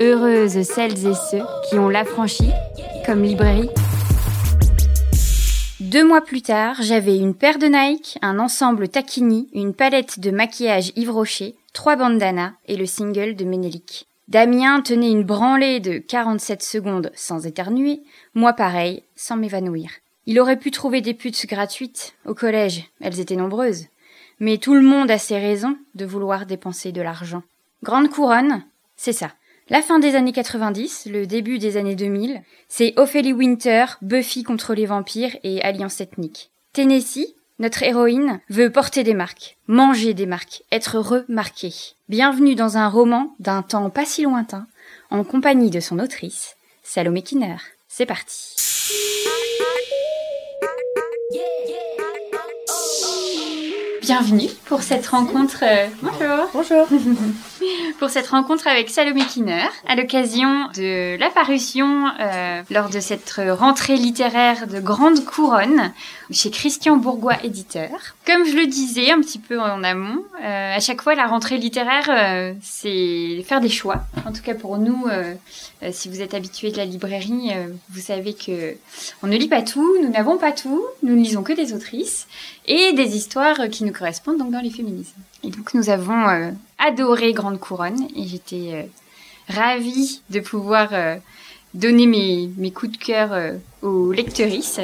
[0.00, 2.52] Heureuses celles et ceux qui ont l'affranchi
[3.04, 3.68] comme librairie.
[5.80, 10.30] Deux mois plus tard, j'avais une paire de Nike, un ensemble Taquini, une palette de
[10.30, 14.06] maquillage Yves Rocher, trois bandanas et le single de Ménélique.
[14.28, 18.00] Damien tenait une branlée de 47 secondes sans éternuer,
[18.34, 19.90] moi pareil, sans m'évanouir.
[20.26, 23.86] Il aurait pu trouver des putes gratuites au collège, elles étaient nombreuses.
[24.38, 27.42] Mais tout le monde a ses raisons de vouloir dépenser de l'argent.
[27.82, 28.62] Grande couronne,
[28.94, 29.32] c'est ça.
[29.70, 34.74] La fin des années 90, le début des années 2000, c'est Ophélie Winter, Buffy contre
[34.74, 36.50] les vampires et Alliance ethnique.
[36.72, 41.74] Tennessee, notre héroïne, veut porter des marques, manger des marques, être remarquée.
[42.08, 44.66] Bienvenue dans un roman d'un temps pas si lointain,
[45.10, 47.56] en compagnie de son autrice, Salomé Kinner.
[47.88, 48.54] C'est parti.
[54.00, 55.62] Bienvenue pour cette rencontre.
[55.62, 56.48] euh, Bonjour.
[56.54, 56.86] Bonjour.
[57.98, 63.40] pour cette rencontre avec Salomé Kinner à l'occasion de la parution euh, lors de cette
[63.50, 65.92] rentrée littéraire de Grande Couronne
[66.30, 67.88] chez Christian Bourgois éditeur.
[68.26, 71.58] Comme je le disais un petit peu en amont, euh, à chaque fois la rentrée
[71.58, 74.02] littéraire euh, c'est faire des choix.
[74.26, 75.34] En tout cas pour nous, euh,
[75.92, 77.50] si vous êtes habitués de la librairie,
[77.90, 78.76] vous savez que
[79.22, 82.26] on ne lit pas tout, nous n'avons pas tout, nous ne lisons que des autrices
[82.66, 85.20] et des histoires qui nous correspondent donc dans les féminismes.
[85.44, 88.82] Et donc nous avons adoré Grande Couronne et j'étais euh,
[89.48, 91.16] ravie de pouvoir euh,
[91.74, 94.80] donner mes, mes coups de cœur euh, aux lectrices.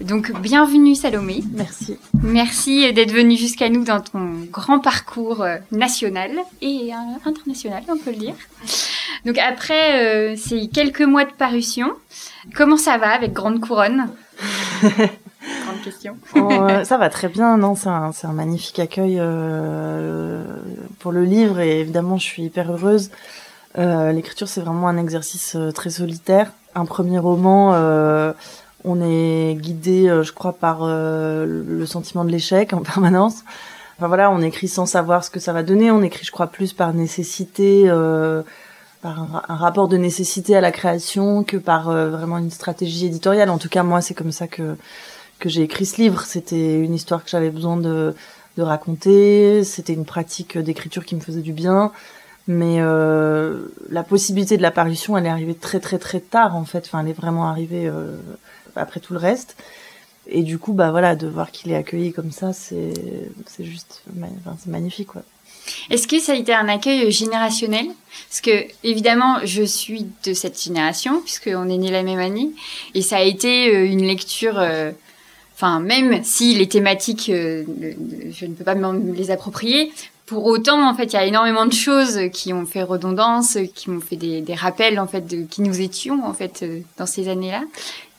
[0.00, 1.42] Donc bienvenue Salomé.
[1.52, 1.96] Merci.
[2.22, 6.90] Merci d'être venue jusqu'à nous dans ton grand parcours national et
[7.24, 8.34] international, on peut le dire.
[9.24, 11.92] Donc après ces quelques mois de parution,
[12.54, 14.08] comment ça va avec Grande Couronne?
[15.82, 16.16] question.
[16.36, 20.42] Oh, euh, ça va très bien, non C'est un, un magnifique accueil euh,
[20.98, 23.10] pour le livre et évidemment je suis hyper heureuse.
[23.78, 26.52] Euh, L'écriture c'est vraiment un exercice euh, très solitaire.
[26.74, 28.32] Un premier roman, euh,
[28.84, 33.42] on est guidé, euh, je crois, par le sentiment de l'échec en permanence.
[33.98, 35.90] Enfin voilà, on écrit sans savoir ce que ça va donner.
[35.90, 37.84] On écrit, je crois, plus par nécessité.
[37.86, 38.42] Euh,
[39.02, 42.52] par un, ra- un rapport de nécessité à la création que par euh, vraiment une
[42.52, 43.50] stratégie éditoriale.
[43.50, 44.76] En tout cas, moi, c'est comme ça que
[45.42, 46.22] que j'ai écrit ce livre.
[46.22, 48.14] C'était une histoire que j'avais besoin de,
[48.58, 49.64] raconter.
[49.64, 51.90] C'était une pratique d'écriture qui me faisait du bien.
[52.46, 56.64] Mais euh, la possibilité de la parution, elle est arrivée très très très tard en
[56.64, 56.84] fait.
[56.86, 58.16] Enfin, elle est vraiment arrivée euh,
[58.76, 59.56] après tout le reste.
[60.28, 62.92] Et du coup, bah voilà, de voir qu'il est accueilli comme ça, c'est
[63.46, 64.02] c'est juste,
[64.58, 65.22] c'est magnifique quoi.
[65.90, 67.86] Est-ce que ça a été un accueil générationnel?
[68.28, 72.50] Parce que évidemment, je suis de cette génération puisqu'on est né la même année,
[72.94, 74.58] et ça a été euh, une lecture.
[75.62, 77.92] Enfin, même si les thématiques, euh, euh,
[78.32, 79.92] je ne peux pas me les approprier.
[80.26, 83.88] Pour autant, en fait, il y a énormément de choses qui ont fait redondance, qui
[83.88, 87.06] m'ont fait des, des rappels, en fait, de qui nous étions, en fait, euh, dans
[87.06, 87.62] ces années-là.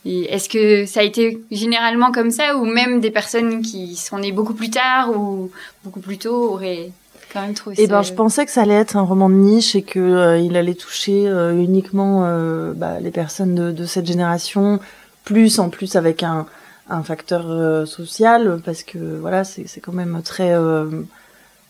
[0.06, 4.20] Et est-ce que ça a été généralement comme ça, ou même des personnes qui sont
[4.20, 5.52] nées beaucoup plus tard ou
[5.84, 6.92] beaucoup plus tôt auraient
[7.34, 9.36] quand même trouvé Eh ça- ben, je pensais que ça allait être un roman de
[9.36, 13.86] niche et que euh, il allait toucher euh, uniquement euh, bah, les personnes de, de
[13.86, 14.80] cette génération,
[15.26, 16.46] plus en plus avec un,
[16.90, 20.86] un facteur euh, social, parce que voilà, c'est c'est quand même très euh,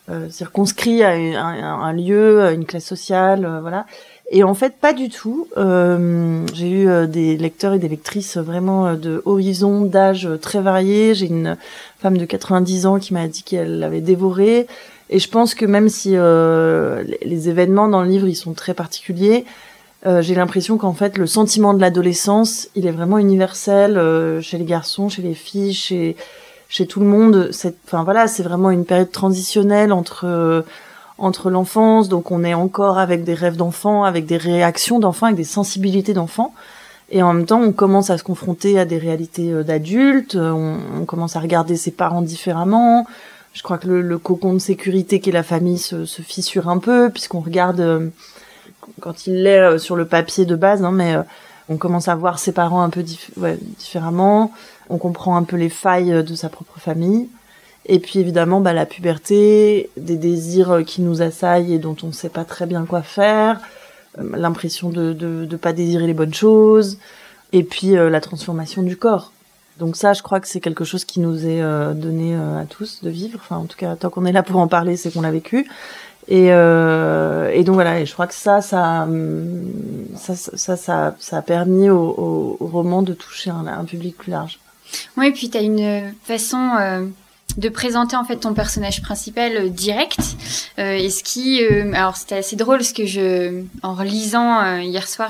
[0.10, 3.86] euh, circonscrit à un, lieu, à une classe sociale, euh, voilà.
[4.32, 5.48] Et en fait, pas du tout.
[5.58, 10.60] Euh, J'ai eu euh, des lecteurs et des lectrices vraiment de horizons, d'âge euh, très
[10.60, 11.14] variés.
[11.14, 11.58] J'ai une
[12.00, 14.68] femme de 90 ans qui m'a dit qu'elle l'avait dévoré.
[15.10, 19.46] Et je pense que même si les événements dans le livre ils sont très particuliers,
[20.06, 24.58] euh, j'ai l'impression qu'en fait le sentiment de l'adolescence il est vraiment universel euh, chez
[24.58, 26.16] les garçons, chez les filles, chez
[26.68, 27.52] chez tout le monde.
[27.86, 30.62] Enfin voilà, c'est vraiment une période transitionnelle entre euh,
[31.20, 35.38] entre l'enfance, donc on est encore avec des rêves d'enfant, avec des réactions d'enfant, avec
[35.38, 36.54] des sensibilités d'enfant.
[37.12, 40.78] Et en même temps, on commence à se confronter à des réalités euh, d'adultes, on,
[41.00, 43.06] on commence à regarder ses parents différemment,
[43.54, 46.80] je crois que le, le cocon de sécurité qu'est la famille se, se fissure un
[46.80, 48.12] peu puisqu'on regarde
[49.00, 51.24] quand il l'est euh, sur le papier de base, hein, mais euh,
[51.70, 54.52] on commence à voir ses parents un peu différemment.
[54.90, 57.30] On comprend un peu les failles euh, de sa propre famille.
[57.86, 62.12] Et puis évidemment, bah, la puberté, des désirs qui nous assaillent et dont on ne
[62.12, 63.60] sait pas très bien quoi faire,
[64.18, 66.98] l'impression de, de de pas désirer les bonnes choses,
[67.52, 69.34] et puis la transformation du corps.
[69.80, 71.62] Donc ça, je crois que c'est quelque chose qui nous est
[71.94, 73.38] donné à tous de vivre.
[73.44, 75.68] Enfin, en tout cas, tant qu'on est là pour en parler, c'est qu'on l'a vécu.
[76.28, 79.66] Et, euh, et donc voilà, et je crois que ça, ça, hum,
[80.16, 84.60] ça, ça, ça, ça a permis au, roman de toucher un, public plus large.
[85.18, 87.06] Oui, puis tu as une façon euh,
[87.58, 90.20] de présenter en fait ton personnage principal euh, direct
[90.78, 95.30] et ce qui alors c'était assez drôle ce que je en relisant hier soir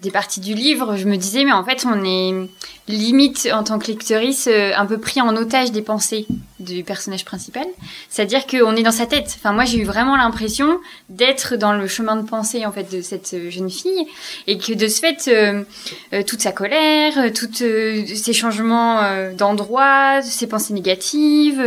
[0.00, 2.48] des parties du livre, je me disais mais en fait on est
[2.86, 6.26] limite en tant que lectrice un peu pris en otage des pensées
[6.64, 7.66] du personnage principal,
[8.08, 9.36] c'est-à-dire qu'on est dans sa tête.
[9.38, 13.00] Enfin moi j'ai eu vraiment l'impression d'être dans le chemin de pensée en fait de
[13.00, 14.06] cette jeune fille
[14.46, 15.62] et que de ce fait euh,
[16.12, 19.02] euh, toute sa colère, euh, tous ses changements
[19.36, 21.62] d'endroit, ses pensées négatives,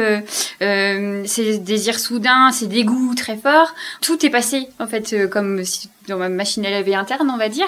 [0.59, 5.61] ses désirs soudains, ses dégoûts très forts, tout est passé en fait comme
[6.07, 7.67] dans ma machine à laver interne, on va dire.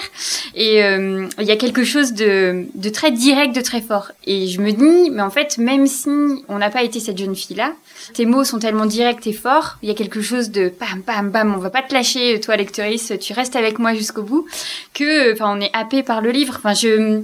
[0.54, 4.12] Et il y a quelque chose de, de très direct, de très fort.
[4.26, 6.08] Et je me dis, mais en fait, même si
[6.48, 7.74] on n'a pas été cette jeune fille-là.
[8.14, 9.78] Tes mots sont tellement directs et forts.
[9.82, 11.54] Il y a quelque chose de bam, bam, bam.
[11.54, 13.12] On va pas te lâcher, toi, lectrice.
[13.20, 14.46] Tu restes avec moi jusqu'au bout.
[14.94, 16.54] Que, enfin, on est happé par le livre.
[16.56, 17.22] Enfin, je,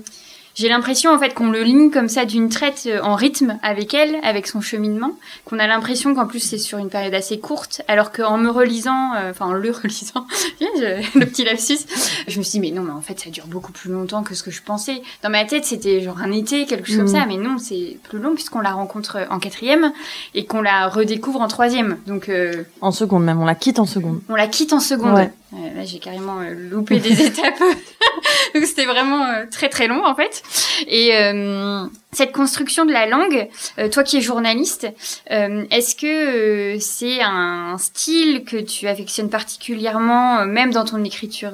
[0.56, 3.92] j'ai l'impression en fait qu'on le ligne comme ça d'une traite euh, en rythme avec
[3.92, 5.12] elle, avec son cheminement,
[5.44, 9.14] qu'on a l'impression qu'en plus c'est sur une période assez courte, alors qu'en me relisant,
[9.14, 10.26] euh, enfin en le relisant,
[10.60, 11.78] le petit lapsus,
[12.26, 14.34] je me suis dit mais non mais en fait ça dure beaucoup plus longtemps que
[14.34, 15.02] ce que je pensais.
[15.22, 17.28] Dans ma tête c'était genre un été, quelque chose comme ça, mm.
[17.28, 19.92] mais non c'est plus long puisqu'on la rencontre en quatrième
[20.34, 21.98] et qu'on la redécouvre en troisième.
[22.06, 24.20] Donc euh, en seconde même, on la quitte en seconde.
[24.30, 25.30] On la quitte en seconde.
[25.74, 27.58] Là j'ai carrément loupé des étapes.
[28.54, 30.42] Donc c'était vraiment très très long en fait.
[30.88, 33.48] Et euh, cette construction de la langue,
[33.78, 34.86] euh, toi qui es journaliste,
[35.30, 41.52] euh, est-ce que c'est un style que tu affectionnes particulièrement, même dans ton écriture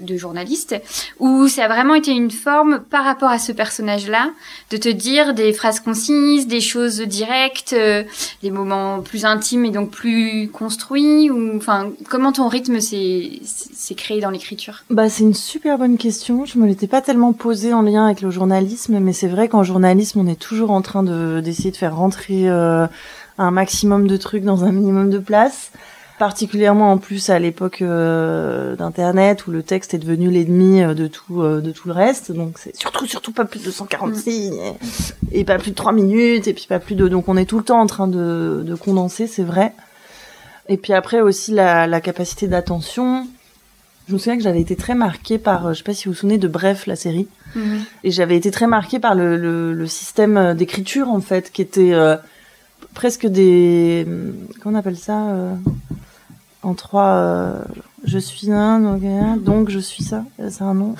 [0.00, 0.76] de journaliste,
[1.18, 4.30] ou ça a vraiment été une forme par rapport à ce personnage-là,
[4.70, 7.74] de te dire des phrases concises, des choses directes,
[8.42, 13.31] des moments plus intimes et donc plus construits, ou enfin comment ton rythme s'est
[13.94, 16.44] créé dans l'écriture Bah c'est une super bonne question.
[16.44, 19.62] Je me l'étais pas tellement posée en lien avec le journalisme, mais c'est vrai qu'en
[19.62, 22.86] journalisme, on est toujours en train de d'essayer de faire rentrer euh,
[23.38, 25.70] un maximum de trucs dans un minimum de place.
[26.18, 31.08] Particulièrement en plus à l'époque euh, d'internet où le texte est devenu l'ennemi euh, de
[31.08, 32.30] tout de tout le reste.
[32.30, 34.14] Donc c'est surtout surtout pas plus de 140 mm.
[34.14, 34.60] signes
[35.32, 37.58] et, pas plus de 3 minutes et puis pas plus de donc on est tout
[37.58, 39.72] le temps en train de, de condenser, c'est vrai.
[40.68, 43.26] Et puis après aussi la, la capacité d'attention
[44.08, 46.12] je me souviens que j'avais été très marquée par, euh, je sais pas si vous
[46.12, 47.28] vous souvenez de Bref, la série.
[47.54, 47.80] Mhm.
[48.04, 51.62] Et j'avais été très marquée par le, le, le système euh, d'écriture, en fait, qui
[51.62, 52.16] était euh,
[52.94, 54.06] presque des...
[54.60, 55.56] Comment on appelle ça
[56.62, 57.62] En trois...
[58.04, 60.24] je suis un, donc, donc je suis ça.
[60.50, 60.94] C'est un nom.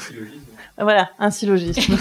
[0.79, 1.97] Voilà, un syllogisme.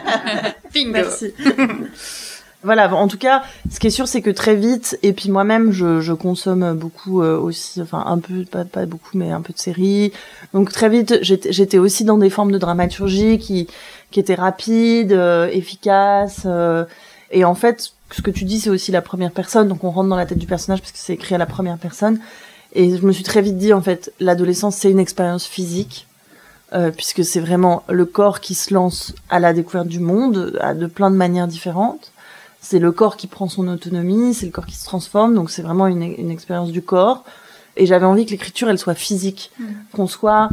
[0.72, 0.92] Bingo.
[0.92, 1.34] Merci.
[2.64, 5.70] Voilà, en tout cas, ce qui est sûr, c'est que très vite, et puis moi-même,
[5.70, 9.52] je, je, consomme beaucoup euh, aussi, enfin un peu, pas, pas beaucoup, mais un peu
[9.52, 10.12] de séries.
[10.54, 13.68] Donc très vite, j'étais aussi dans des formes de dramaturgie qui,
[14.10, 16.42] qui étaient rapides, euh, efficaces.
[16.46, 16.84] Euh,
[17.30, 20.08] et en fait, ce que tu dis, c'est aussi la première personne, donc on rentre
[20.08, 22.18] dans la tête du personnage parce que c'est écrit à la première personne.
[22.72, 26.06] Et je me suis très vite dit, en fait, l'adolescence, c'est une expérience physique.
[26.96, 31.10] puisque c'est vraiment le corps qui se lance à la découverte du monde de plein
[31.10, 32.12] de manières différentes
[32.60, 35.62] c'est le corps qui prend son autonomie, c'est le corps qui se transforme, donc c'est
[35.62, 37.24] vraiment une, une expérience du corps.
[37.76, 39.64] Et j'avais envie que l'écriture, elle soit physique, mm.
[39.92, 40.48] qu'on soit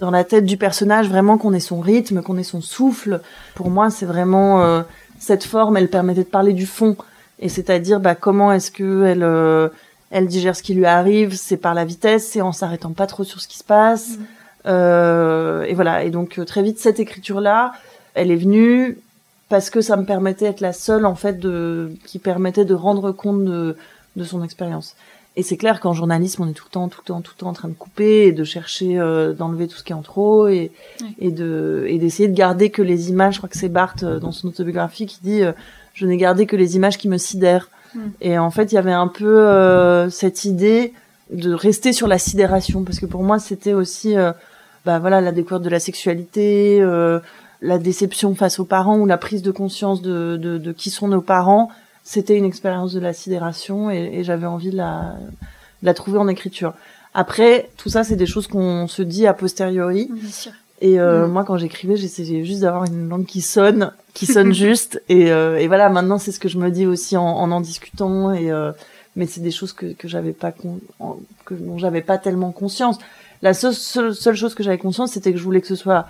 [0.00, 3.20] dans la tête du personnage, vraiment qu'on ait son rythme, qu'on ait son souffle.
[3.54, 4.82] Pour moi, c'est vraiment euh,
[5.18, 6.96] cette forme, elle permettait de parler du fond,
[7.38, 9.68] et c'est-à-dire bah, comment est-ce que elle euh,
[10.10, 13.24] elle digère ce qui lui arrive, c'est par la vitesse, c'est en s'arrêtant pas trop
[13.24, 14.16] sur ce qui se passe.
[14.16, 14.22] Mm.
[14.66, 16.04] Euh, et voilà.
[16.04, 17.72] Et donc très vite, cette écriture-là,
[18.14, 18.98] elle est venue
[19.52, 23.12] parce que ça me permettait d'être la seule en fait de qui permettait de rendre
[23.12, 23.76] compte de,
[24.16, 24.96] de son expérience.
[25.36, 27.40] Et c'est clair qu'en journalisme, on est tout le temps, tout le temps, tout le
[27.40, 30.00] temps en train de couper et de chercher euh, d'enlever tout ce qui est en
[30.00, 30.72] trop et,
[31.18, 33.34] et de et d'essayer de garder que les images.
[33.34, 35.52] Je crois que c'est Barthes euh, dans son autobiographie qui dit euh,
[35.92, 37.68] je n'ai gardé que les images qui me sidèrent.
[37.94, 38.08] Hmm.
[38.22, 40.94] Et en fait, il y avait un peu cette idée
[41.30, 44.14] de rester sur la sidération parce que pour moi, c'était aussi
[44.86, 46.82] bah voilà la découverte de la sexualité
[47.62, 51.08] la déception face aux parents ou la prise de conscience de, de, de qui sont
[51.08, 51.70] nos parents,
[52.04, 55.14] c'était une expérience de la sidération et, et j'avais envie de la,
[55.80, 56.74] de la trouver en écriture.
[57.14, 60.08] Après, tout ça, c'est des choses qu'on se dit a posteriori.
[60.10, 60.52] Bien sûr.
[60.80, 61.30] Et euh, mm.
[61.30, 65.00] moi, quand j'écrivais, j'essayais juste d'avoir une langue qui sonne, qui sonne juste.
[65.08, 67.60] Et, euh, et, voilà, maintenant, c'est ce que je me dis aussi en en, en
[67.60, 68.32] discutant.
[68.32, 68.72] Et euh,
[69.14, 72.98] mais c'est des choses que que j'avais pas que dont j'avais pas tellement conscience.
[73.42, 76.06] La seule, seule, seule chose que j'avais conscience, c'était que je voulais que ce soit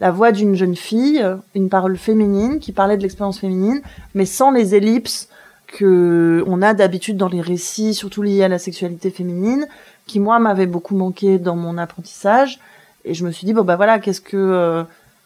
[0.00, 1.24] la voix d'une jeune fille,
[1.54, 3.80] une parole féminine qui parlait de l'expérience féminine,
[4.14, 5.28] mais sans les ellipses
[5.66, 9.66] que on a d'habitude dans les récits, surtout liés à la sexualité féminine,
[10.06, 12.60] qui moi m'avait beaucoup manqué dans mon apprentissage.
[13.04, 14.84] Et je me suis dit bon bah voilà, qu'est-ce que, euh,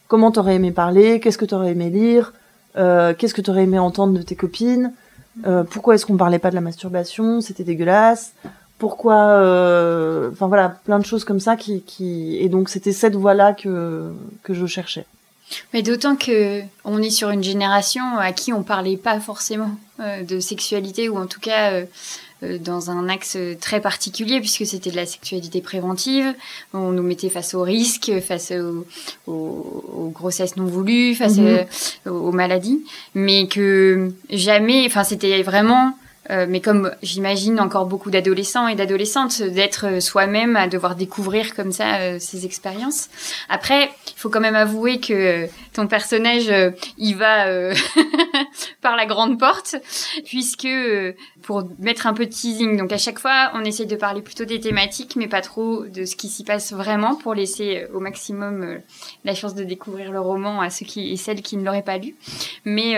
[0.09, 2.33] comment t'aurais aimé parler, qu'est-ce que t'aurais aimé lire,
[2.77, 4.93] euh, qu'est-ce que t'aurais aimé entendre de tes copines.
[5.47, 8.33] Euh, pourquoi est-ce qu'on parlait pas de la masturbation C'était dégueulasse.
[8.79, 12.39] Pourquoi euh, Enfin voilà, plein de choses comme ça qui, qui...
[12.39, 15.07] et donc c'était cette voie-là que que je cherchais.
[15.73, 19.71] Mais d'autant que on est sur une génération à qui on parlait pas forcément
[20.01, 21.85] euh, de sexualité ou en tout cas euh,
[22.43, 26.35] euh, dans un axe très particulier puisque c'était de la sexualité préventive.
[26.75, 28.53] On nous mettait face aux risques, face
[29.27, 31.67] aux, grossesses non voulues, face mhm.
[32.07, 35.95] aux maladies, mais que jamais, enfin c'était vraiment
[36.31, 41.55] euh, mais comme j'imagine encore beaucoup d'adolescents et d'adolescentes, d'être euh, soi-même à devoir découvrir
[41.55, 43.09] comme ça euh, ces expériences.
[43.49, 46.53] Après, il faut quand même avouer que ton personnage,
[46.99, 47.47] il va
[48.83, 49.77] par la grande porte,
[50.25, 50.69] puisque
[51.43, 54.45] pour mettre un peu de teasing, donc à chaque fois, on essaye de parler plutôt
[54.45, 58.79] des thématiques, mais pas trop de ce qui s'y passe vraiment, pour laisser au maximum
[59.25, 61.99] la chance de découvrir le roman à ceux qui et celles qui ne l'auraient pas
[61.99, 62.17] lu.
[62.65, 62.97] Mais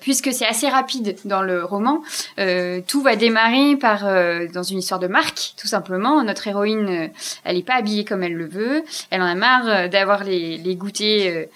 [0.00, 2.02] puisque c'est assez rapide dans le roman.
[2.38, 6.22] Euh, tout va démarrer par euh, dans une histoire de marque, tout simplement.
[6.22, 7.08] Notre héroïne, euh,
[7.44, 8.84] elle est pas habillée comme elle le veut.
[9.10, 11.46] Elle en a marre d'avoir les, les goûters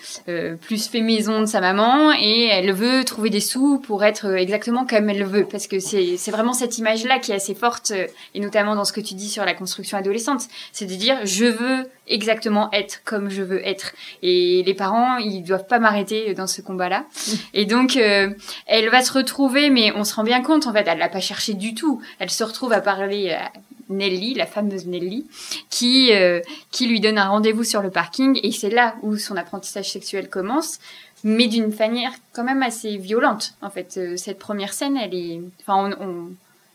[0.60, 4.86] plus fait maison de sa maman et elle veut trouver des sous pour être exactement
[4.86, 5.46] comme elle le veut.
[5.50, 7.92] Parce que c'est c'est vraiment cette image-là qui est assez forte
[8.34, 11.44] et notamment dans ce que tu dis sur la construction adolescente, c'est de dire je
[11.44, 13.92] veux exactement être comme je veux être.
[14.22, 17.04] Et les parents, ils doivent pas m'arrêter dans ce combat-là.
[17.54, 18.30] Et donc, euh,
[18.66, 21.20] elle va se retrouver, mais on se rend bien compte, en fait, elle l'a pas
[21.20, 22.00] cherché du tout.
[22.18, 23.52] Elle se retrouve à parler à
[23.88, 25.26] Nelly, la fameuse Nelly,
[25.70, 26.40] qui euh,
[26.70, 28.38] qui lui donne un rendez-vous sur le parking.
[28.42, 30.78] Et c'est là où son apprentissage sexuel commence
[31.24, 33.54] mais d'une manière quand même assez violente.
[33.62, 36.30] En fait, euh, cette première scène, elle est, enfin, on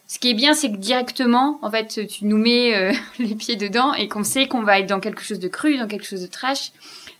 [0.07, 3.57] ce qui est bien, c'est que directement, en fait, tu nous mets euh, les pieds
[3.57, 6.21] dedans et qu'on sait qu'on va être dans quelque chose de cru, dans quelque chose
[6.21, 6.71] de trash,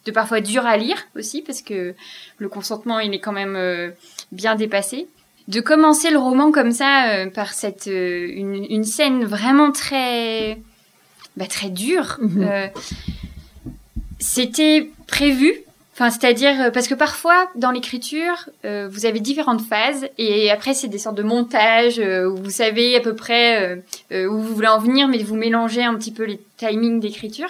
[0.05, 1.93] de parfois dur à lire aussi, parce que
[2.37, 3.91] le consentement, il est quand même euh,
[4.31, 5.07] bien dépassé.
[5.49, 10.57] De commencer le roman comme ça, euh, par cette une, une, scène vraiment très,
[11.35, 12.17] bah, très dure.
[12.21, 12.69] Mhm.
[14.19, 15.53] C'était prévu
[15.99, 20.75] Enfin, c'est-à-dire euh, parce que parfois dans l'écriture, euh, vous avez différentes phases et après
[20.75, 24.67] c'est des sortes de montages euh, où vous savez à peu près où vous voulez
[24.67, 27.49] en venir, mais vous mélangez un petit peu les timings d'écriture,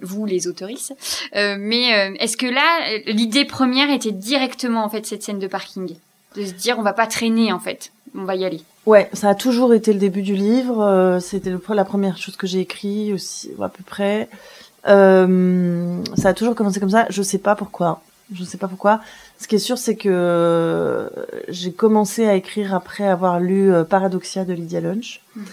[0.00, 0.94] vous les autoristes.
[1.34, 5.96] mais est-ce que là, l'idée première était directement en fait cette scène de parking,
[6.36, 8.60] de se dire on va pas traîner en fait, on va y aller.
[8.86, 11.18] Ouais, ça a toujours été le début du livre.
[11.20, 14.28] C'était la première chose que j'ai écrit aussi à peu près.
[14.86, 17.06] Euh, ça a toujours commencé comme ça.
[17.10, 18.02] Je sais pas pourquoi.
[18.32, 19.00] Je sais pas pourquoi.
[19.38, 21.10] Ce qui est sûr, c'est que
[21.48, 25.20] j'ai commencé à écrire après avoir lu euh, Paradoxia de Lydia Lunch.
[25.34, 25.44] Mhm.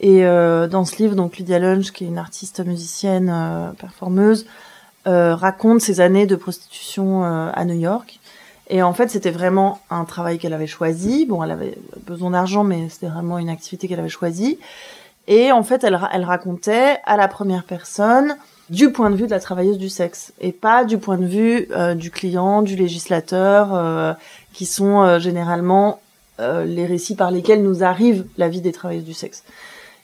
[0.00, 4.46] Et euh, dans ce livre, donc Lydia Lunch, qui est une artiste musicienne, euh, performeuse,
[5.06, 8.20] euh, raconte ses années de prostitution à New York.
[8.70, 11.24] Et en fait, c'était vraiment un travail qu'elle avait choisi.
[11.24, 14.58] Bon, elle avait besoin d'argent, mais c'était vraiment une activité qu'elle avait choisie.
[15.26, 18.36] Et en fait, elle, elle racontait à la première personne
[18.70, 21.68] du point de vue de la travailleuse du sexe et pas du point de vue
[21.70, 24.12] euh, du client, du législateur, euh,
[24.52, 26.00] qui sont euh, généralement
[26.40, 29.42] les récits par lesquels nous arrive la vie des travailleuses du sexe.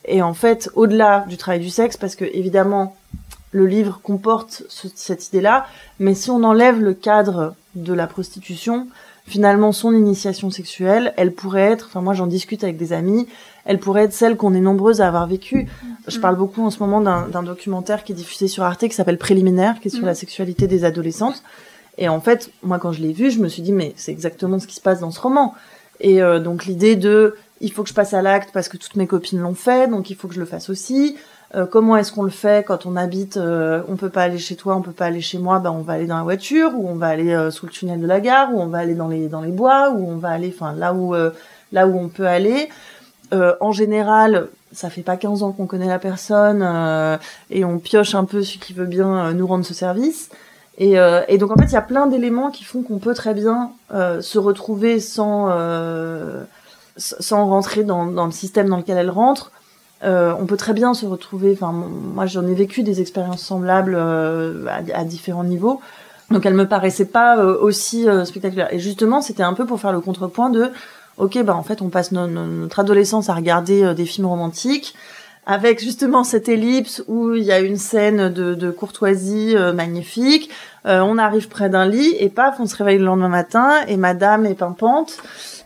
[0.04, 2.96] Et en fait, au-delà du travail du sexe, parce que évidemment
[3.52, 5.64] le livre comporte cette idée-là,
[6.00, 8.88] mais si on enlève le cadre de la prostitution,
[9.26, 13.26] finalement son initiation sexuelle, elle pourrait être, enfin moi j'en discute avec des amis,
[13.64, 15.66] elle pourrait être celle qu'on est nombreuses à avoir vécue.
[16.06, 19.18] Je parle beaucoup en ce moment d'un documentaire qui est diffusé sur Arte qui s'appelle
[19.18, 20.06] Préliminaire, qui est sur mm.
[20.06, 21.42] la sexualité des adolescentes.
[21.96, 24.58] Et en fait, moi quand je l'ai vu, je me suis dit mais c'est exactement
[24.58, 25.54] ce qui se passe dans ce roman.
[26.00, 28.96] Et euh, donc l'idée de il faut que je passe à l'acte parce que toutes
[28.96, 31.16] mes copines l'ont fait, donc il faut que je le fasse aussi.
[31.54, 34.56] Euh, comment est-ce qu'on le fait quand on habite euh, On peut pas aller chez
[34.56, 35.60] toi, on peut pas aller chez moi.
[35.60, 38.00] Ben on va aller dans la voiture, ou on va aller euh, sous le tunnel
[38.00, 40.30] de la gare, ou on va aller dans les dans les bois, ou on va
[40.30, 41.14] aller, enfin là où
[41.72, 42.68] là où on peut aller.
[43.32, 47.18] en général, ça fait pas 15 ans qu'on connaît la personne
[47.50, 50.30] et on pioche un peu celui qui veut bien nous rendre ce service.
[50.78, 50.94] Et,
[51.28, 53.72] et donc en fait, il y a plein d'éléments qui font qu'on peut très bien
[53.90, 55.48] se retrouver sans
[56.96, 59.50] sans rentrer dans, dans le système dans lequel elle rentre
[60.04, 61.52] euh, on peut très bien se retrouver.
[61.52, 65.80] Enfin, moi, j'en ai vécu des expériences semblables euh, à, différents niveaux.
[66.30, 68.72] Donc, elle me paraissait pas euh, aussi spectaculaire.
[68.72, 70.70] Et justement, c'était un peu pour faire le contrepoint de,
[71.16, 74.94] ok, bah en fait, on passe notre adolescence à regarder des films romantiques
[75.46, 80.50] avec justement cette ellipse où il y a une scène de, courtoisie magnifique.
[80.86, 84.46] on arrive près d'un lit et paf, on se réveille le lendemain matin et Madame
[84.46, 85.18] est pimpante.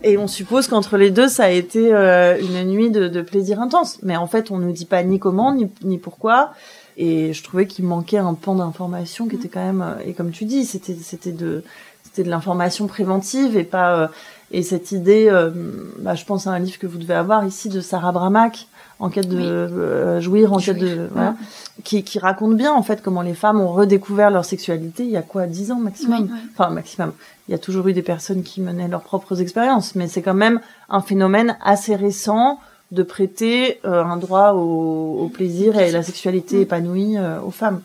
[0.02, 3.61] Et on suppose qu'entre les deux, ça a été euh, une nuit de, de, plaisir
[3.61, 3.99] intense.
[4.02, 6.52] Mais en fait, on ne dit pas ni comment, ni, ni pourquoi.
[6.97, 10.31] Et je trouvais qu'il manquait un pan d'information qui était quand même, euh, et comme
[10.31, 11.64] tu dis, c'était, c'était de,
[12.05, 14.11] c'était de l'information préventive et pas
[14.50, 15.31] et cette idée,
[15.99, 18.67] bah, je pense à un livre que vous devez avoir ici de Sarah Bramack,
[19.00, 21.37] en quête de jouir, en quête de voilà,
[21.85, 25.17] qui, qui raconte bien en fait comment les femmes ont redécouvert leur sexualité il y
[25.17, 27.12] a quoi dix ans maximum, enfin maximum.
[27.49, 30.35] Il y a toujours eu des personnes qui menaient leurs propres expériences, mais c'est quand
[30.35, 32.59] même un phénomène assez récent
[32.90, 37.50] de prêter euh, un droit au, au, plaisir et à la sexualité épanouie euh, aux
[37.50, 37.83] femmes.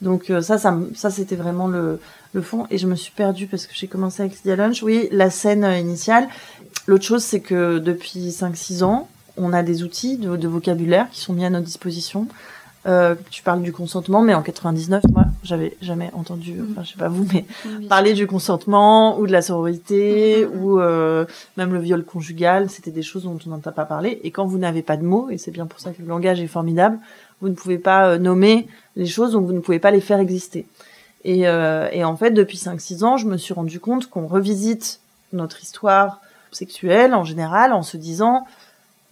[0.00, 1.98] Donc euh, ça, ça, ça c'était vraiment le,
[2.32, 2.66] le fond.
[2.70, 4.82] Et je me suis perdue parce que j'ai commencé avec Lydia Lunch.
[4.82, 6.28] Oui, la scène initiale.
[6.86, 11.20] L'autre chose, c'est que depuis 5-6 ans, on a des outils de, de, vocabulaire qui
[11.20, 12.28] sont mis à notre disposition.
[12.86, 16.68] Euh, tu parles du consentement, mais en 99, moi, j'avais jamais entendu, mm.
[16.70, 17.46] enfin, je sais pas vous, mais
[17.88, 21.24] parler du consentement ou de la sororité mm, mm, ou euh,
[21.56, 24.20] même le viol conjugal, c'était des choses dont on n'entend pas parler.
[24.22, 26.40] Et quand vous n'avez pas de mots, et c'est bien pour ça que le langage
[26.40, 26.98] est formidable,
[27.40, 30.20] vous ne pouvez pas euh, nommer les choses, donc vous ne pouvez pas les faire
[30.20, 30.66] exister.
[31.24, 35.00] Et, euh, et en fait, depuis 5-6 ans, je me suis rendu compte qu'on revisite
[35.32, 36.20] notre histoire
[36.52, 38.46] sexuelle en général en se disant,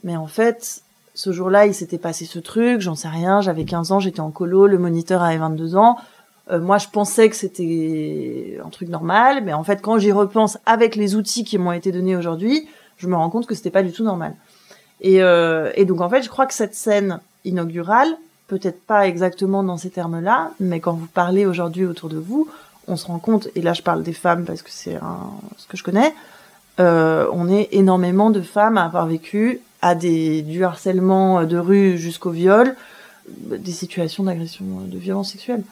[0.05, 0.83] mais en fait,
[1.15, 4.31] ce jour-là, il s'était passé ce truc, j'en sais rien, j'avais 15 ans, j'étais en
[4.31, 5.99] colo, le moniteur avait 22 ans.
[6.51, 10.59] Euh, moi, je pensais que c'était un truc normal, mais en fait, quand j'y repense
[10.67, 13.83] avec les outils qui m'ont été donnés aujourd'hui, je me rends compte que c'était pas
[13.83, 14.35] du tout normal.
[15.01, 18.09] Et, euh, et donc, en fait, je crois que cette scène inaugurale,
[18.49, 22.49] peut-être pas exactement dans ces termes-là, mais quand vous parlez aujourd'hui autour de vous,
[22.89, 24.99] on se rend compte, et là je parle des femmes parce que c'est
[25.57, 26.13] ce que je connais,
[26.81, 31.99] euh, on est énormément de femmes à avoir vécu à des, du harcèlement de rue
[31.99, 32.75] jusqu'au viol,
[33.29, 35.63] des situations d'agression, de violence sexuelle.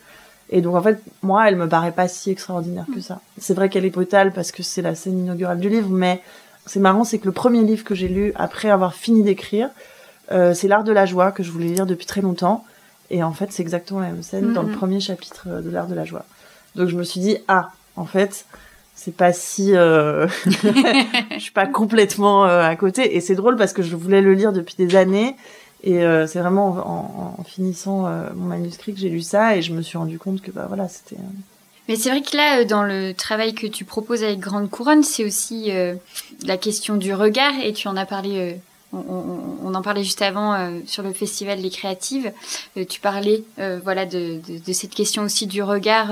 [0.50, 3.20] Et donc en fait, moi, elle me paraît pas si extraordinaire que ça.
[3.38, 6.22] C'est vrai qu'elle est brutale parce que c'est la scène inaugurale du livre, mais
[6.66, 9.70] c'est marrant, c'est que le premier livre que j'ai lu après avoir fini d'écrire,
[10.32, 12.64] euh, c'est L'art de la joie que je voulais lire depuis très longtemps.
[13.10, 14.76] Et en fait, c'est exactement la même scène dans le mm-hmm.
[14.76, 16.24] premier chapitre de L'art de la joie.
[16.74, 18.44] Donc je me suis dit, ah, en fait,
[19.02, 20.28] c'est pas si euh...
[20.46, 23.16] je suis pas complètement euh, à côté.
[23.16, 25.36] Et c'est drôle parce que je voulais le lire depuis des années.
[25.82, 26.68] Et euh, c'est vraiment
[27.38, 28.02] en, finissant
[28.34, 30.88] mon manuscrit que j'ai lu ça et je me suis rendu compte que bah voilà
[30.88, 31.16] c'était
[31.88, 35.24] mais c'est vrai que là, dans le travail que tu proposes avec Grande Couronne, c'est
[35.24, 35.72] aussi
[36.44, 38.60] la question du regard, et tu en as parlé
[38.92, 42.32] on, en parlait juste avant euh, sur le festival des créatives.
[42.76, 44.40] Euh, tu parlais, euh, voilà, de,
[44.72, 46.08] cette question aussi du regard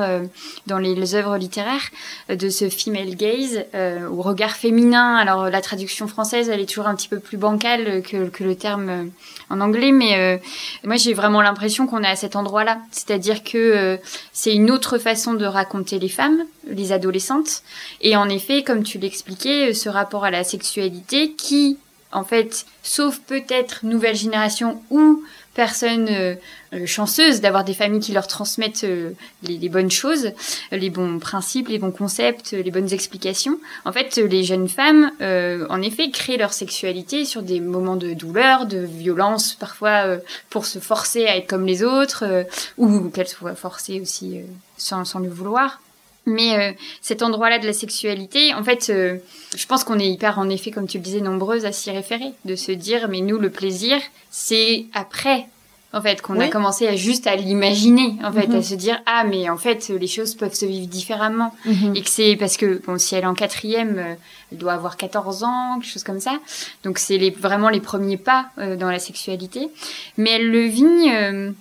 [0.66, 1.90] dans les, œuvres littéraires,
[2.28, 3.64] de ce female gaze
[4.10, 5.16] ou regard féminin.
[5.16, 8.54] Alors la traduction française, elle est toujours un petit peu plus bancale que, que le
[8.56, 9.10] terme
[9.48, 10.40] en anglais, mais
[10.84, 13.98] moi j'ai vraiment l'impression qu'on est à cet endroit-là, c'est-à-dire que
[14.32, 17.62] c'est une autre façon de raconter les femmes, les adolescentes,
[18.02, 21.78] et en effet, comme tu l'expliquais, ce rapport à la sexualité qui
[22.12, 25.22] en fait, sauf peut-être nouvelle génération ou
[25.58, 26.36] personnes euh,
[26.72, 29.10] euh, chanceuses d'avoir des familles qui leur transmettent euh,
[29.42, 30.30] les, bonnes choses,
[30.70, 33.58] les bons principes, les bons concepts, les bonnes explications.
[33.84, 38.66] En fait, les jeunes femmes, en effet, créent leur sexualité sur des moments de douleur,
[38.66, 40.18] de violence, parfois
[40.48, 44.40] pour se forcer à être comme les autres, ou qu'elles soient forcées aussi
[44.76, 45.80] sans, sans le vouloir.
[46.28, 49.16] Mais euh, cet endroit-là de la sexualité, en fait, euh,
[49.56, 52.32] je pense qu'on est hyper, en effet, comme tu le disais, nombreuses à s'y référer,
[52.44, 53.98] de se dire, mais nous, le plaisir,
[54.30, 55.46] c'est après,
[55.94, 58.62] en fait, qu'on a commencé à juste à l'imaginer, en fait, à mhm.
[58.62, 61.96] se dire, ah, mais en fait, les choses peuvent se vivre différemment, mhm.
[61.96, 64.14] et que c'est parce que, bon, si elle est en quatrième, euh,
[64.52, 66.38] elle doit avoir 14 ans, quelque chose comme ça,
[66.84, 69.68] donc c'est les, vraiment les premiers pas dans la sexualité,
[70.16, 71.54] mais elle le vit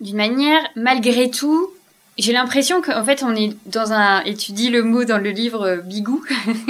[0.00, 1.68] d'une manière, malgré tout,
[2.18, 5.30] j'ai l'impression qu'en fait on est dans un et tu dis le mot dans le
[5.30, 6.24] livre euh, bigou.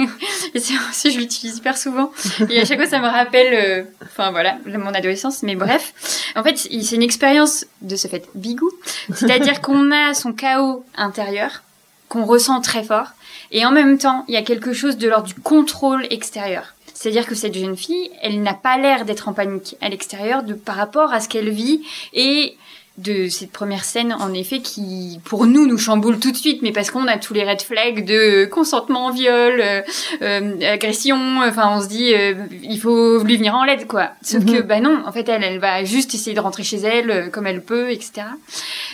[0.53, 2.11] Et c'est aussi je l'utilise hyper souvent.
[2.49, 5.93] Et à chaque fois ça me rappelle euh, enfin voilà mon adolescence mais bref.
[6.35, 8.69] En fait c'est une expérience de ce fait bigou.
[9.13, 11.63] C'est-à-dire qu'on a son chaos intérieur
[12.07, 13.09] qu'on ressent très fort
[13.51, 16.75] et en même temps il y a quelque chose de l'ordre du contrôle extérieur.
[16.93, 20.53] C'est-à-dire que cette jeune fille, elle n'a pas l'air d'être en panique à l'extérieur de
[20.53, 21.81] par rapport à ce qu'elle vit
[22.13, 22.57] et
[22.99, 26.71] de cette première scène en effet qui pour nous nous chamboule tout de suite mais
[26.71, 29.81] parce qu'on a tous les red flags de consentement viol euh,
[30.21, 32.33] euh, agression enfin on se dit euh,
[32.63, 34.11] il faut lui venir en l'aide quoi.
[34.21, 34.67] Sauf que mhm.
[34.67, 37.61] bah non en fait elle elle va juste essayer de rentrer chez elle comme elle
[37.61, 38.27] peut etc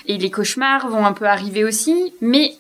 [0.08, 2.54] et les cauchemars vont un peu arriver aussi mais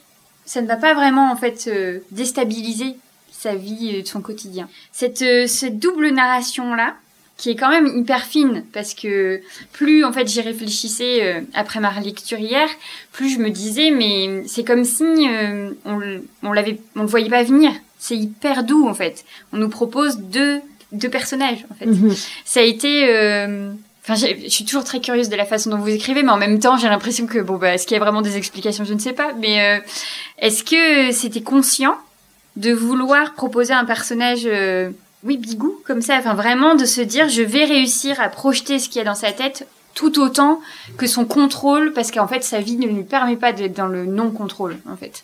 [0.45, 1.69] ça ne va pas vraiment en fait
[2.11, 2.95] déstabiliser
[3.31, 4.67] sa vie de son quotidien.
[4.91, 6.95] Cette cette double narration là
[7.37, 9.41] qui est quand même hyper fine parce que
[9.73, 12.67] plus en fait j'y réfléchissais euh, après ma lecture hier,
[13.11, 15.99] plus je me disais mais c'est comme si euh, on,
[16.43, 17.71] on l'avait on le voyait pas venir.
[17.99, 19.25] C'est hyper doux en fait.
[19.51, 21.87] On nous propose deux deux personnages en fait.
[21.87, 22.15] Mhm.
[22.45, 23.71] Ça a été euh,
[24.07, 26.59] Enfin, je suis toujours très curieuse de la façon dont vous écrivez, mais en même
[26.59, 28.99] temps, j'ai l'impression que bon, bah, est-ce qu'il y a vraiment des explications Je ne
[28.99, 29.33] sais pas.
[29.39, 29.81] Mais
[30.37, 31.97] est-ce que c'était conscient
[32.55, 34.47] de vouloir proposer un personnage,
[35.25, 38.89] oui, bigou, comme ça, enfin vraiment de se dire je vais réussir à projeter ce
[38.89, 40.59] qu'il y a dans sa tête tout autant
[40.97, 44.05] que son contrôle, parce qu'en fait sa vie ne lui permet pas d'être dans le
[44.05, 45.23] non-contrôle, en fait.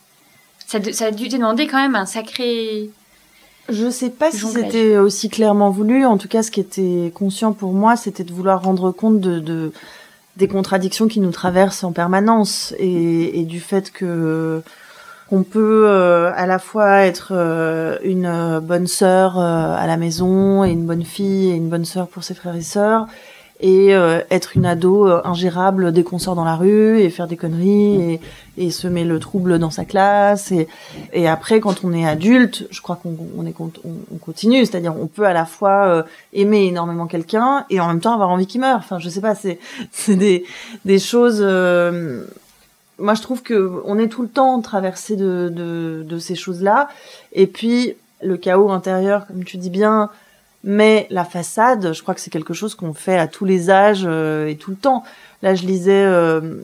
[0.66, 2.90] Ça, ça a dû demander quand même un sacré
[3.70, 6.06] je sais pas si c'était aussi clairement voulu.
[6.06, 9.72] En tout cas, ce qui était conscient pour moi, c'était de vouloir rendre compte de,
[10.36, 14.62] des contradictions qui nous traversent en permanence et, du fait que
[15.32, 20.66] qu'on peut euh, à la fois être euh, une bonne sœur euh, à la maison
[20.66, 23.08] et une bonne fille et une bonne sœur pour ses frères et sœurs
[23.62, 27.28] et euh, être une ado euh, ingérable dès qu'on sort dans la rue et faire
[27.28, 28.20] des conneries
[28.58, 30.52] et, semer le trouble dans sa classe
[31.14, 35.08] et, après quand on est adulte je crois qu'on on est on, continue c'est-à-dire on
[35.08, 38.62] peut à la fois euh, aimer énormément quelqu'un et en même temps avoir envie qu'il
[38.62, 38.78] meure.
[38.78, 39.60] Enfin je sais pas c'est
[40.10, 41.42] des choses
[43.02, 46.88] moi je trouve que on est tout le temps traversé de ces choses là
[47.34, 50.10] et puis le chaos intérieur comme tu dis bien
[50.64, 54.04] mais la façade, je crois que c'est quelque chose qu'on fait à tous les âges
[54.06, 55.04] euh, et tout le temps.
[55.42, 56.62] Là, je lisais euh,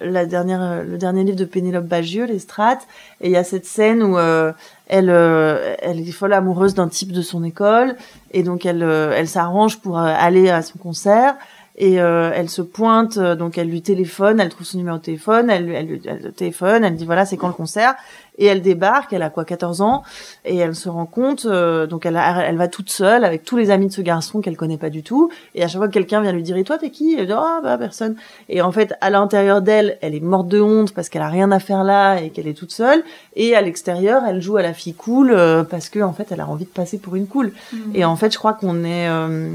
[0.00, 2.86] la dernière, le dernier livre de Pénélope Bagieux, Les Strates,
[3.22, 4.52] et il y a cette scène où euh,
[4.86, 7.96] elle, elle est folle amoureuse d'un type de son école,
[8.32, 11.36] et donc elle, elle s'arrange pour aller à son concert.
[11.76, 15.70] Et elle se pointe, donc elle lui téléphone, elle trouve son numéro de téléphone, elle,
[15.70, 17.94] elle, elle, elle téléphone, elle dit voilà c'est quand le concert,
[18.38, 20.02] et elle débarque, elle a quoi 14 ans
[20.44, 23.70] et elle se rend compte euh, donc elle, elle va toute seule avec tous les
[23.70, 26.20] amis de ce garçon qu'elle connaît pas du tout et à chaque fois que quelqu'un
[26.20, 27.14] vient lui dire et toi t'es qui?
[27.18, 28.16] Elle dit ah bah personne.
[28.48, 31.50] Et en fait à l'intérieur d'elle elle est morte de honte parce qu'elle a rien
[31.50, 33.02] à faire là et qu'elle est toute seule
[33.36, 36.40] et à l'extérieur elle joue à la fille cool euh, parce que en fait elle
[36.40, 37.52] a envie de passer pour une cool.
[37.72, 37.76] Mmh.
[37.94, 39.50] et en fait je crois qu'on est euh,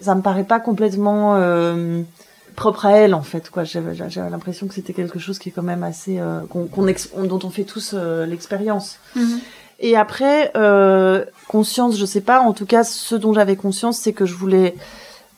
[0.00, 1.34] ça me paraît pas complètement
[2.54, 5.62] propre à elle en fait quoi j'ai l'impression que c'était quelque chose qui est quand
[5.62, 6.66] même assez euh, qu'on
[7.24, 9.40] dont on fait tous euh, l'expérience mhm.
[9.80, 14.12] et après euh, conscience je sais pas en tout cas ce dont j'avais conscience c'est
[14.12, 14.74] que je voulais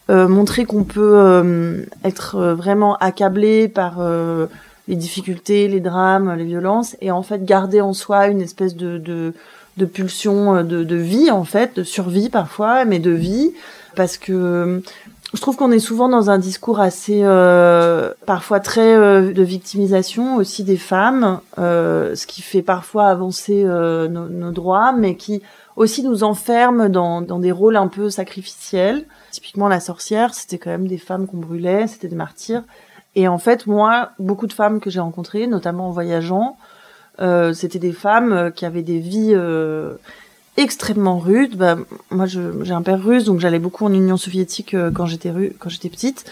[0.09, 3.99] montrer qu'on peut être vraiment accablé par
[4.87, 8.99] les difficultés les drames les violences et en fait garder en soi une espèce de,
[8.99, 9.35] de
[9.79, 13.53] de pulsion de, de vie en fait de survie parfois mais de vie
[13.97, 14.81] parce que
[15.35, 20.37] je trouve qu'on est souvent dans un discours assez, euh, parfois très euh, de victimisation
[20.37, 25.43] aussi des femmes, euh, ce qui fait parfois avancer euh, nos, nos, droits, mais qui
[25.75, 29.05] aussi nous enferme dans, dans des rôles un peu sacrificiels.
[29.33, 32.63] Typiquement, la sorcière, c'était quand même des femmes qu'on brûlait, c'était des martyrs.
[33.17, 36.57] Et en fait, moi, beaucoup de femmes que j'ai rencontrées, notamment en voyageant,
[37.21, 39.35] euh, c'était des femmes qui avaient des vies
[40.57, 41.57] extrêmement rude.
[41.57, 41.77] Bah,
[42.11, 45.69] moi, j'ai un père russe, donc j'allais beaucoup en Union soviétique euh, quand j'étais quand
[45.69, 46.25] j'étais petite.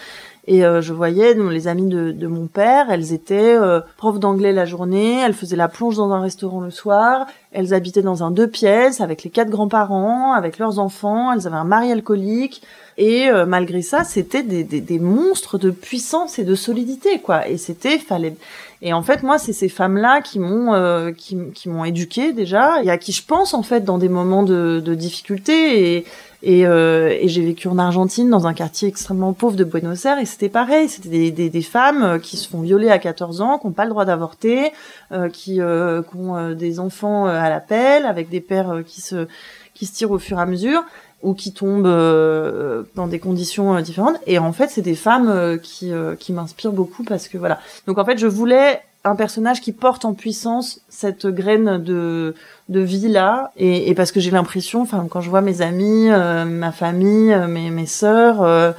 [0.47, 4.53] Et euh, je voyais les amies de, de, mon père, elles étaient euh, profs d'anglais
[4.53, 8.29] la journée, elles faisaient la plonge dans un restaurant le soir, elles habitaient dans un
[8.29, 12.61] deux pièces avec les quatre grands-parents, avec leurs enfants, elles avaient un mari alcoolique.
[12.97, 17.45] Et malgré ça, c'était des, des, des, monstres de puissance et de solidité, quoi.
[17.45, 18.37] Et c'était fallait
[18.81, 22.83] et en fait, moi, c'est ces femmes-là qui m'ont euh, qui, qui m'ont éduquée déjà
[22.83, 25.95] et à qui je pense en fait dans des moments de, de difficulté.
[25.95, 26.05] Et
[26.45, 30.19] et, euh, et j'ai vécu en Argentine dans un quartier extrêmement pauvre de Buenos Aires
[30.19, 30.87] et c'était pareil.
[30.87, 33.73] C'était des, des, des, femmes euh, qui se font violer à 14 ans, qui n'ont
[33.73, 34.71] pas le droit d'avorter,
[35.11, 39.01] euh, qui, euh, qui, ont euh, des enfants à la pelle avec des pères qui
[39.01, 39.27] se
[39.73, 40.83] qui se tirent au fur et à mesure
[41.25, 44.17] ou qui tombent euh, dans des conditions euh, différentes.
[44.27, 47.59] Et en fait, c'est des femmes euh, qui m'inspirent beaucoup parce que voilà.
[47.87, 52.35] Donc en fait, je voulais un personnage qui porte en puissance cette graine de
[52.69, 56.09] de vie là et, et parce que j'ai l'impression enfin quand je vois mes amis
[56.09, 58.73] ma famille mes mes sœurs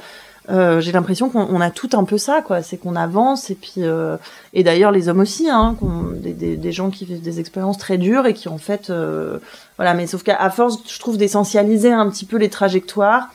[0.49, 2.61] euh, j'ai l'impression qu'on a tout un peu ça, quoi.
[2.61, 4.15] C'est qu'on avance et puis euh,
[4.53, 5.75] et d'ailleurs les hommes aussi, hein,
[6.15, 9.39] des, des, des, gens qui vivent des expériences très dures et qui en fait, euh,
[9.75, 9.93] voilà.
[9.93, 13.29] Mais sauf qu'à force, je trouve d'essentialiser un petit peu les trajectoires,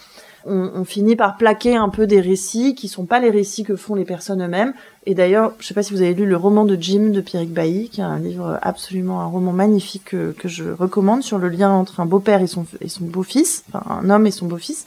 [0.44, 3.76] on, on, finit par plaquer un peu des récits qui sont pas les récits que
[3.76, 4.74] font les personnes eux-mêmes.
[5.06, 7.52] Et d'ailleurs, je sais pas si vous avez lu le roman de Jim de Pierrick
[7.52, 11.48] Bailly, qui est un livre absolument un roman magnifique que, que je recommande sur le
[11.48, 14.86] lien entre un beau-père et son et son beau-fils, enfin un homme et son beau-fils.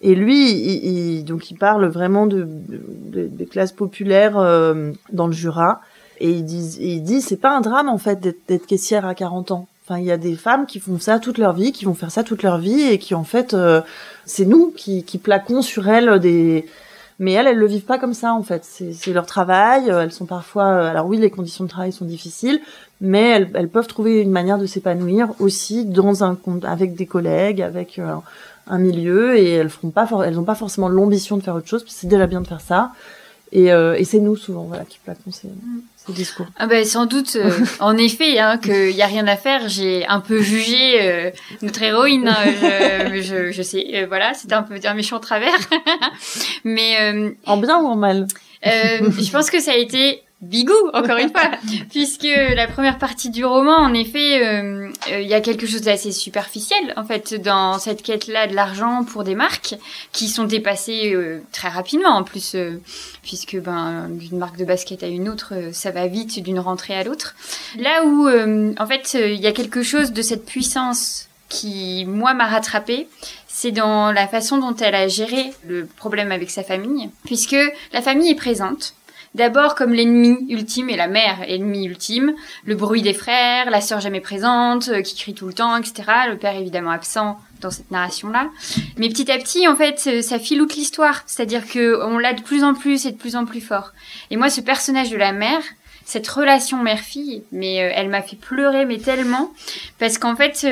[0.00, 5.80] Et lui, il, donc il parle vraiment de, des classes populaires euh, dans le Jura.
[6.20, 9.50] Et il dit, il dit c'est pas un drame en fait d'être caissière à 40
[9.52, 9.68] ans.
[9.96, 12.24] Il y a des femmes qui font ça toute leur vie, qui vont faire ça
[12.24, 13.80] toute leur vie et qui en fait, euh,
[14.24, 16.66] c'est nous qui, qui plaquons sur elles des.
[17.20, 18.64] Mais elles, elles le vivent pas comme ça en fait.
[18.64, 19.88] C'est leur travail.
[19.88, 20.88] Elles sont parfois.
[20.88, 22.60] Alors oui, les conditions de travail sont difficiles,
[23.00, 27.98] mais elles, peuvent trouver une manière de s'épanouir aussi dans un avec des collègues, avec
[27.98, 28.14] euh,
[28.68, 31.84] un milieu et elles feront pas elles ont pas forcément l'ambition de faire autre chose
[31.88, 32.92] c'est déjà bien de faire ça
[33.50, 35.48] et, euh, c'est nous souvent voilà qui plaquons ces,
[36.08, 36.46] au discours.
[36.56, 39.68] Ah ben sans doute, euh, en effet, hein, qu'il y a rien à faire.
[39.68, 41.30] J'ai un peu jugé euh,
[41.62, 42.28] notre héroïne.
[42.28, 42.44] Hein,
[43.12, 45.58] je, je, je, sais, euh, voilà, c'était un peu un méchant travers.
[46.64, 46.96] Mais
[47.46, 48.26] en bien ou en mal?
[48.62, 51.50] Je pense que ça a été Bigou, encore une fois,
[51.90, 55.80] puisque la première partie du roman, en effet, euh, euh, il y a quelque chose
[55.80, 59.74] d'assez superficiel, en fait, dans cette quête-là de l'argent pour des marques
[60.12, 62.54] qui sont dépassées euh, très rapidement, en plus,
[63.22, 67.02] puisque ben d'une marque de basket à une autre, ça va vite d'une rentrée à
[67.02, 67.34] l'autre.
[67.76, 72.46] Là où, en fait, il y a quelque chose de cette puissance qui, moi, m'a
[72.46, 73.08] rattrapée,
[73.48, 77.56] c'est dans la façon dont elle a géré le problème avec sa famille, puisque
[77.92, 78.94] la famille est présente,
[79.34, 84.00] D'abord comme l'ennemi ultime et la mère ennemi ultime, le bruit des frères, la sœur
[84.00, 86.04] jamais présente, euh, qui crie tout le temps, etc.
[86.28, 88.48] Le père évidemment absent dans cette narration-là.
[88.96, 91.22] Mais petit à petit, en fait, euh, ça filoute l'histoire.
[91.26, 93.92] C'est-à-dire que on l'a de plus en plus et de plus en plus fort.
[94.30, 95.62] Et moi, ce personnage de la mère,
[96.04, 99.52] cette relation mère-fille, mais euh, elle m'a fait pleurer, mais tellement,
[99.98, 100.66] parce qu'en fait,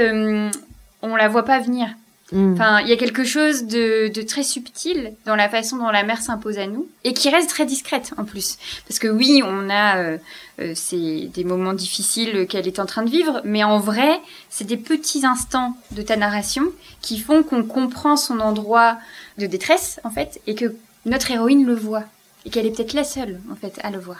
[1.02, 1.88] on la voit pas venir.
[2.32, 2.54] Mm.
[2.54, 6.02] Enfin, il y a quelque chose de, de, très subtil dans la façon dont la
[6.02, 8.58] mère s'impose à nous et qui reste très discrète en plus.
[8.88, 10.18] Parce que oui, on a euh,
[10.58, 14.66] euh c'est des moments difficiles qu'elle est en train de vivre, mais en vrai, c'est
[14.66, 16.64] des petits instants de ta narration
[17.00, 18.98] qui font qu'on comprend son endroit
[19.38, 22.04] de détresse en fait et que notre héroïne le voit
[22.44, 24.18] et qu'elle est peut-être la seule en fait à le voir.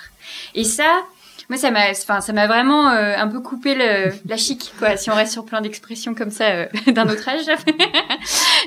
[0.54, 1.02] Et ça,
[1.48, 4.96] moi ça m'a enfin ça m'a vraiment euh, un peu coupé le, la chic quoi
[4.96, 7.46] si on reste sur plein d'expressions comme ça euh, d'un autre âge.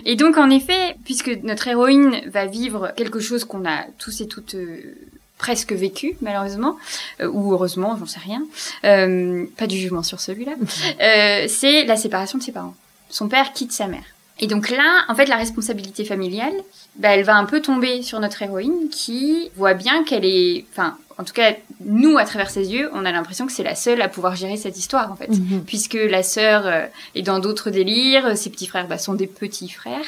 [0.05, 4.27] Et donc en effet puisque notre héroïne va vivre quelque chose qu'on a tous et
[4.27, 4.95] toutes euh,
[5.37, 6.77] presque vécu malheureusement
[7.23, 8.43] ou heureusement j'en sais rien
[8.81, 10.53] pas du jugement sur celui-là
[11.47, 12.75] c'est la séparation de ses parents.
[13.09, 14.03] Son père quitte sa mère
[14.39, 16.53] et donc là, en fait, la responsabilité familiale,
[16.95, 20.97] bah, elle va un peu tomber sur notre héroïne qui voit bien qu'elle est, enfin,
[21.17, 24.01] en tout cas, nous, à travers ses yeux, on a l'impression que c'est la seule
[24.01, 25.27] à pouvoir gérer cette histoire, en fait.
[25.27, 25.65] Mhm.
[25.67, 29.67] Puisque la sœur euh, est dans d'autres délires, ses petits frères bah, sont des petits
[29.67, 30.05] frères,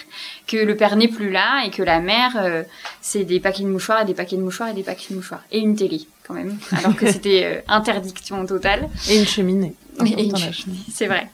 [0.47, 2.63] que le père n'est plus là et que la mère, euh,
[3.01, 5.43] c'est des paquets de mouchoirs et des paquets de mouchoirs et des paquets de mouchoirs.
[5.51, 6.57] Et une télé, quand même.
[6.71, 8.87] Alors que c'était euh, interdiction totale.
[9.09, 9.73] Et une cheminée.
[10.91, 11.29] C'est vrai.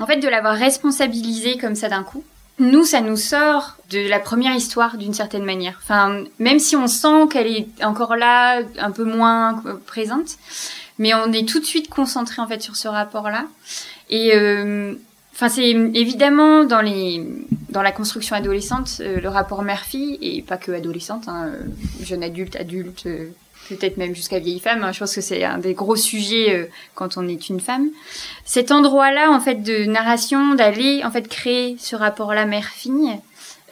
[0.00, 2.24] En fait, de l'avoir responsabilisée comme ça d'un coup,
[2.58, 5.78] nous, ça nous sort de la première histoire d'une certaine manière.
[5.82, 10.36] Enfin, même si on sent qu'elle est encore là, un peu moins présente,
[10.98, 13.46] mais on est tout de suite concentré en fait sur ce rapport-là.
[14.10, 14.94] Et euh,
[15.34, 17.26] enfin, c'est évidemment dans les
[17.70, 21.64] dans la construction adolescente, euh, le rapport mère-fille et pas que adolescente, hein, euh,
[22.02, 23.08] jeune adulte, adulte,
[23.68, 24.82] peut-être même jusqu'à vieille femme.
[24.82, 24.92] Hein.
[24.92, 27.88] Je pense que c'est un des gros sujets euh, quand on est une femme.
[28.44, 33.18] Cet endroit-là, en fait, de narration, d'aller en fait créer ce rapport-là mère-fille,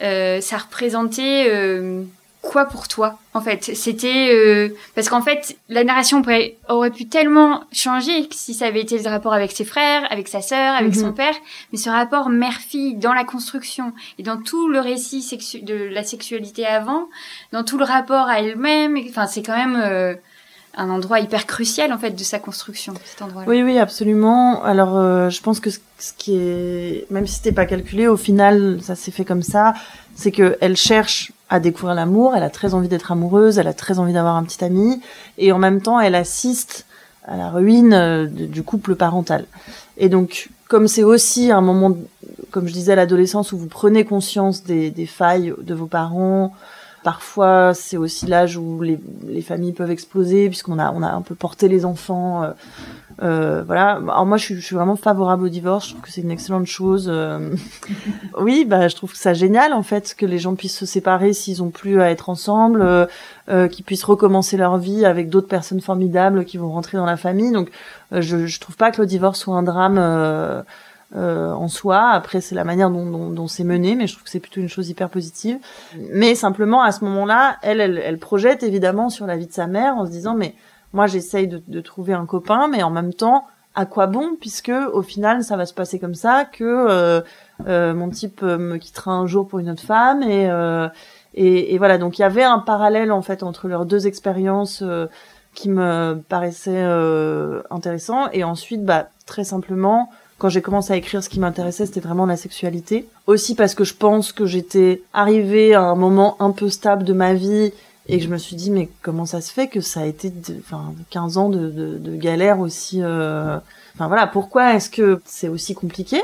[0.01, 2.03] euh, ça représentait euh,
[2.41, 3.71] quoi pour toi en fait?
[3.75, 8.81] C'était euh, parce qu'en fait la narration pourrait, aurait pu tellement changer si ça avait
[8.81, 11.15] été le rapport avec ses frères avec sa sœur avec son mhm.
[11.15, 11.35] père
[11.71, 15.25] mais ce rapport mère-fille dans la construction et dans tout le récit
[15.61, 17.07] de la sexualité avant
[17.51, 20.15] dans tout le rapport à elle-même enfin c'est quand même euh,
[20.75, 23.49] un endroit hyper crucial en fait de sa construction cet endroit -là.
[23.49, 25.79] oui oui absolument alors euh, je pense que ce,
[26.17, 29.75] qui est même si c'était pas calculé au final ça s'est fait comme ça
[30.15, 33.73] c'est que elle cherche à découvrir l'amour, elle a très envie d'être amoureuse, elle a
[33.73, 35.01] très envie d'avoir un petit ami,
[35.37, 36.85] et en même temps, elle assiste
[37.25, 39.45] à la ruine euh, du couple parental.
[39.97, 41.95] Et donc, comme c'est aussi un moment,
[42.51, 46.53] comme je disais l'adolescence, où vous prenez conscience des failles de vos parents,
[47.03, 51.21] Parfois, c'est aussi l'âge où les, les, familles peuvent exploser, puisqu'on a, on a un
[51.21, 52.43] peu porté les enfants.
[52.43, 52.51] Euh,
[53.21, 53.93] euh, voilà.
[53.93, 55.85] Alors moi, je suis, je suis, vraiment favorable au divorce.
[55.85, 57.07] Je trouve que c'est une excellente chose.
[57.11, 57.55] Euh.
[58.39, 61.33] oui, bah, je trouve que c'est génial en fait que les gens puissent se séparer
[61.33, 63.05] s'ils ont plus à être ensemble, euh,
[63.49, 67.17] euh, qu'ils puissent recommencer leur vie avec d'autres personnes formidables qui vont rentrer dans la
[67.17, 67.51] famille.
[67.51, 67.69] Donc,
[68.11, 70.63] je, je trouve pas que le divorce soit un drame.
[71.13, 72.07] Euh, en soi.
[72.11, 74.61] Après, c'est la manière dont, dont, dont c'est mené, mais je trouve que c'est plutôt
[74.61, 75.57] une chose hyper positive.
[76.09, 79.67] Mais simplement, à ce moment-là, elle, elle, elle, projette évidemment sur la vie de sa
[79.67, 80.55] mère en se disant, mais
[80.93, 83.45] moi, j'essaye de, de, trouver un copain, mais en même temps,
[83.75, 87.21] à quoi bon Puisque au final, ça va se passer comme ça, que euh,
[87.67, 90.87] euh, mon type me quittera un jour pour une autre femme, et, euh,
[91.33, 91.97] et, et, voilà.
[91.97, 95.07] Donc, il y avait un parallèle en fait entre leurs deux expériences euh,
[95.53, 96.81] qui me paraissait
[97.69, 98.29] intéressant.
[98.31, 100.09] Et ensuite, bah, très simplement
[100.41, 103.07] quand j'ai commencé à écrire, ce qui m'intéressait, c'était vraiment la sexualité.
[103.27, 107.13] Aussi parce que je pense que j'étais arrivée à un moment un peu stable de
[107.13, 107.71] ma vie
[108.07, 110.33] et que je me suis dit, mais comment ça se fait que ça a été
[110.59, 113.01] enfin, 15 ans de, de, de galère aussi...
[113.03, 113.59] Euh...
[113.93, 116.19] Enfin voilà, pourquoi est-ce que c'est aussi compliqué?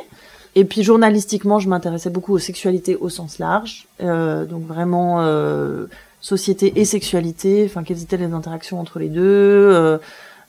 [0.56, 5.86] Et puis journalistiquement, je m'intéressais beaucoup aux sexualités au sens large, euh, donc vraiment euh,
[6.22, 7.66] société et sexualité.
[7.68, 10.00] Enfin, quelles étaient les interactions entre les deux, euh,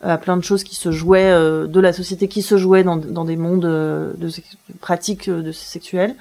[0.02, 3.24] à plein de choses qui se jouaient de la société qui se jouaient dans, dans
[3.24, 4.30] des mondes de
[4.80, 6.14] pratiques de sexuelles.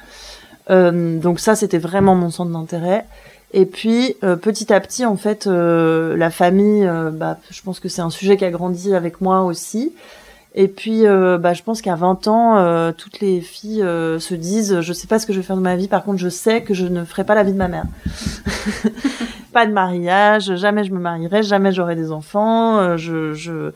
[0.70, 3.06] donc ça, c'était vraiment mon centre d'intérêt.
[3.54, 8.10] Et puis petit à petit, en fait, la famille, bah, je pense que c'est un
[8.10, 9.94] sujet qui a grandi avec moi aussi.
[10.60, 14.34] Et puis, euh, bah, je pense qu'à 20 ans, euh, toutes les filles euh, se
[14.34, 15.88] disent, je sais pas ce que je vais faire de ma vie.
[15.88, 17.86] Par contre, je sais que je ne ferai pas la vie de ma mère.
[19.54, 22.98] pas de mariage, jamais je me marierai, jamais j'aurai des enfants.
[22.98, 23.72] je, je,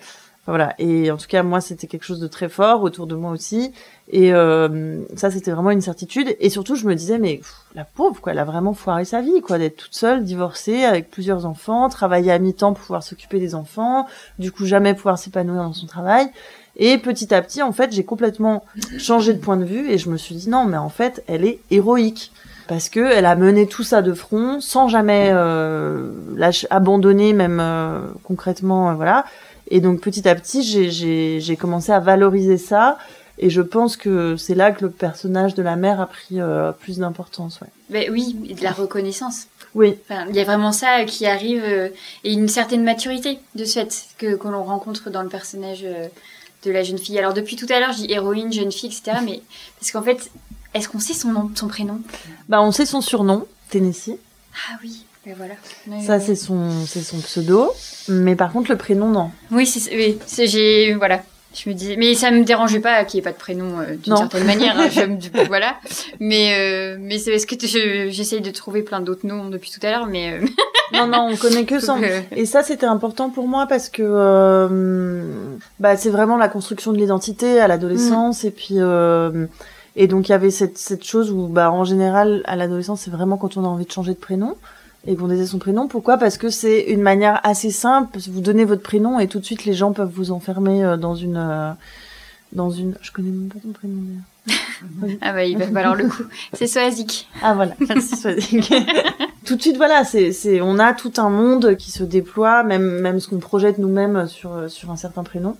[0.48, 0.74] voilà.
[0.80, 3.74] Et en tout cas, moi, c'était quelque chose de très fort autour de moi aussi.
[4.12, 4.32] Et
[5.16, 6.36] ça, c'était vraiment une certitude.
[6.40, 7.42] Et surtout, je me disais, mais
[7.76, 11.12] la pauvre, quoi, elle a vraiment foiré sa vie, quoi, d'être toute seule, divorcée, avec
[11.12, 14.08] plusieurs enfants, travailler à mi-temps pour pouvoir s'occuper des enfants,
[14.40, 16.32] du coup, jamais pouvoir s'épanouir dans son travail.
[16.84, 18.66] Et petit à petit, en fait, j'ai complètement
[18.98, 21.46] changé de point de vue et je me suis dit non, mais en fait, elle
[21.46, 22.32] est héroïque
[22.68, 26.10] parce que elle a mené tout ça de front sans jamais euh,
[26.72, 29.26] abandonner, même euh, concrètement, euh, voilà.
[29.70, 32.98] Et donc petit à petit, j'ai commencé à valoriser ça.
[33.38, 36.72] Et je pense que c'est là que le personnage de la mère a pris euh,
[36.72, 37.62] plus d'importance.
[37.62, 37.68] Ouais.
[37.92, 39.46] Ben oui, et de la reconnaissance.
[39.76, 39.98] Oui.
[40.10, 41.64] Enfin, il y a vraiment ça qui arrive
[42.24, 45.86] et une certaine maturité de ce fait que, que l'on rencontre dans le personnage
[46.64, 47.18] de la jeune fille.
[47.18, 49.18] Alors depuis tout à l'heure, je dis héroïne, jeune fille, etc.
[49.24, 49.42] Mais
[49.80, 50.32] parce qu'en fait,
[50.74, 52.00] est-ce qu'on sait son nom, son prénom?
[52.48, 54.18] Bah, on sait son surnom, Tennessee.
[54.70, 55.56] Ah oui, ben voilà.
[56.02, 57.72] ça, c'est son, c'est son pseudo.
[58.08, 59.32] Mais par contre, le prénom, non.
[59.52, 61.24] Oui, c'est, oui, j'ai, voilà.
[61.54, 63.96] Je me dis, mais ça me dérangeait pas qu'il n'y ait pas de prénom euh,
[63.96, 64.80] d'une certaine manière.
[64.80, 64.88] Hein,
[65.48, 65.78] voilà.
[66.22, 67.56] Mais euh, mais c'est parce que
[68.10, 70.46] j'essaye de trouver plein d'autres noms depuis tout à l'heure, mais euh,
[70.94, 71.98] non non, on connaît que ça.
[72.36, 74.68] Et ça, c'était important pour moi parce que
[75.80, 78.48] bah c'est vraiment la construction de l'identité à l'adolescence mm.
[78.48, 78.76] et puis
[79.96, 83.12] et donc il y avait cette cette chose où bah en général à l'adolescence c'est
[83.12, 84.56] vraiment quand on a envie de changer de prénom
[85.08, 85.88] et qu'on disait son prénom.
[85.88, 86.18] Pourquoi?
[86.18, 88.20] Parce que c'est une manière assez simple.
[88.30, 91.16] Vous donnez votre prénom et tout de suite les gens peuvent vous enfermer euh, dans
[91.16, 91.72] une euh,
[92.54, 92.96] dans une.
[93.02, 95.18] Je connais même pas ton prénom d'ailleurs.
[95.22, 96.24] ah bah il va falloir le coup.
[96.54, 97.28] C'est Soazic.
[97.42, 98.72] Ah voilà, merci Soazic.
[99.46, 103.00] Tout de suite voilà, c'est c'est on a tout un monde qui se déploie, même
[103.00, 105.58] même ce qu'on projette nous-mêmes sur sur un certain prénom.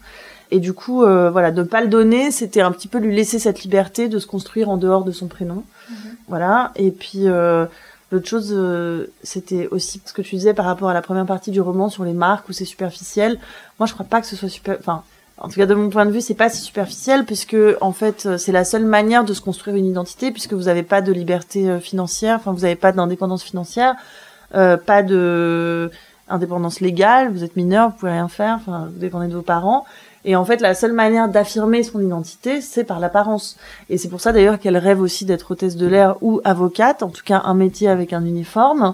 [0.52, 3.40] Et du coup, euh, voilà, de pas le donner, c'était un petit peu lui laisser
[3.40, 5.64] cette liberté de se construire en dehors de son prénom.
[5.90, 5.96] Mhm.
[6.28, 6.74] Voilà.
[6.76, 7.66] Et puis, euh,
[8.12, 11.50] L'autre chose, euh, c'était aussi ce que tu disais par rapport à la première partie
[11.50, 13.40] du roman sur les marques où c'est superficiel.
[13.80, 14.76] Moi, je crois pas que ce soit super.
[14.80, 15.04] Enfin,
[15.44, 18.28] en tout cas, de mon point de vue, c'est pas si superficiel puisque en fait,
[18.28, 21.12] euh, c'est la seule manière de se construire une identité puisque vous n'avez pas de
[21.12, 22.36] liberté euh, financière.
[22.36, 23.96] Enfin, vous n'avez pas d'indépendance financière,
[24.54, 25.90] euh, pas de
[26.30, 27.32] indépendance légale.
[27.32, 28.60] Vous êtes mineur, vous pouvez rien faire.
[28.62, 29.84] Enfin, vous dépendez de vos parents.
[30.24, 33.58] Et en fait, la seule manière d'affirmer son identité, c'est par l'apparence.
[33.90, 37.10] Et c'est pour ça d'ailleurs qu'elle rêve aussi d'être hôtesse de l'air ou avocate, en
[37.10, 38.94] tout cas un métier avec un uniforme,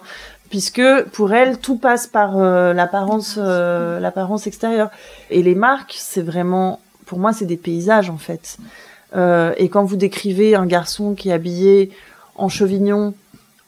[0.50, 0.82] puisque
[1.12, 4.90] pour elle, tout passe par euh, l'apparence, euh, l'apparence extérieure.
[5.30, 8.58] Et les marques, c'est vraiment, pour moi, c'est des paysages en fait.
[9.16, 11.92] Euh, et quand vous décrivez un garçon qui est habillé
[12.36, 13.14] en chevignon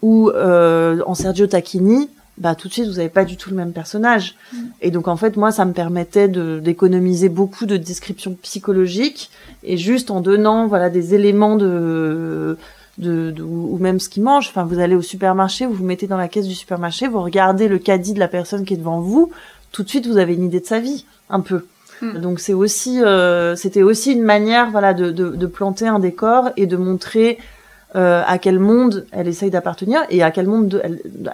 [0.02, 3.74] ou en Sergio Tacchini, bah tout de suite vous n'avez pas du tout le même
[3.74, 4.36] personnage.
[4.54, 4.58] Mm.
[4.82, 9.30] Et donc en fait moi ça me permettait de d'économiser beaucoup de descriptions psychologiques
[9.64, 12.58] et juste en donnant voilà des éléments de
[13.00, 14.48] de, ou même ce qu'il mange.
[14.50, 17.68] Enfin vous allez au supermarché, vous vous mettez dans la caisse du supermarché, vous regardez
[17.68, 19.32] le caddie de la personne qui est devant vous,
[19.72, 21.66] tout de suite vous avez une idée de sa vie un peu.
[22.02, 22.20] Mm.
[22.20, 26.50] Donc c'est aussi euh, c'était aussi une manière voilà de, de, de planter un décor
[26.58, 27.40] et de montrer
[27.96, 30.82] euh, à quel monde elle essaye d'appartenir et à quel monde de,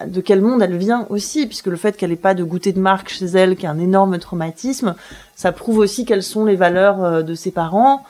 [0.06, 2.80] de, quel monde elle vient aussi, puisque le fait qu'elle n'ait pas de goûter de
[2.80, 4.96] marque chez elle, qui est un énorme traumatisme,
[5.36, 8.06] ça prouve aussi quelles sont les valeurs euh, de ses parents,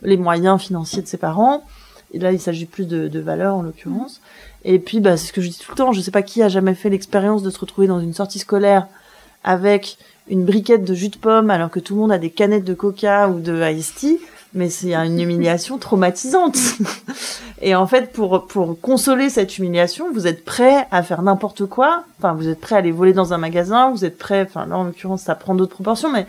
[0.00, 1.62] les moyens financiers de ses parents.
[2.12, 4.20] Et là, il s'agit plus de, de valeurs en l'occurrence.
[4.64, 5.92] Et puis, bah, c'est ce que je dis tout le temps.
[5.92, 8.86] Je sais pas qui a jamais fait l'expérience de se retrouver dans une sortie scolaire
[9.44, 9.96] avec
[10.28, 12.74] une briquette de jus de pomme alors que tout le monde a des canettes de
[12.74, 14.18] coca ou de iced tea
[14.52, 16.56] mais c'est une humiliation traumatisante.
[17.62, 22.04] et en fait, pour pour consoler cette humiliation, vous êtes prêt à faire n'importe quoi.
[22.18, 23.90] Enfin, vous êtes prêt à aller voler dans un magasin.
[23.90, 24.42] Vous êtes prêt.
[24.42, 26.26] Enfin, là, en l'occurrence, ça prend d'autres proportions, mais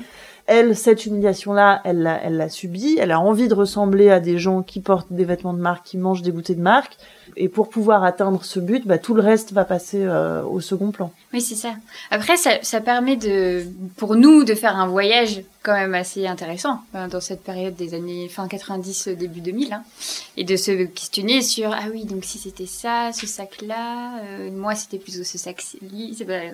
[0.52, 2.98] elle, cette humiliation-là, elle l'a, elle subie.
[3.00, 5.98] Elle a envie de ressembler à des gens qui portent des vêtements de marque, qui
[5.98, 6.98] mangent des goûters de marque.
[7.38, 10.92] Et pour pouvoir atteindre ce but, bah, tout le reste va passer euh, au second
[10.92, 11.12] plan.
[11.34, 11.76] Oui, c'est ça.
[12.10, 13.66] Après, ça, ça permet de,
[13.96, 17.94] pour nous de faire un voyage quand même assez intéressant hein, dans cette période des
[17.94, 19.84] années fin 90, début 2000, hein,
[20.36, 24.74] et de se questionner sur ah oui donc si c'était ça, ce sac-là, euh, moi
[24.74, 25.78] c'était plutôt ce sac-ci,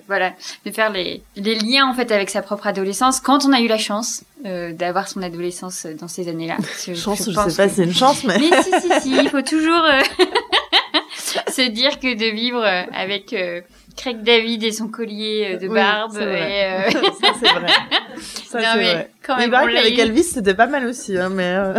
[0.06, 0.34] voilà,
[0.66, 3.68] de faire les, les liens en fait avec sa propre adolescence quand on a eu
[3.68, 6.58] la chance euh, d'avoir son adolescence dans ces années-là.
[6.94, 8.38] chance, je, sais pas, c'est une chance, mais.
[8.38, 9.84] Mais si si si, il faut toujours
[11.48, 12.62] se dire que de vivre
[12.92, 13.34] avec
[13.98, 16.16] Craig David et son collier euh, de barbe.
[16.16, 17.66] et, euh, Ça, c'est vrai.
[18.46, 19.10] Ça, Non, mais vrai.
[19.26, 19.98] quand même, il qu'avec.
[19.98, 21.74] Elvis, c'était pas mal aussi, hein, mais euh,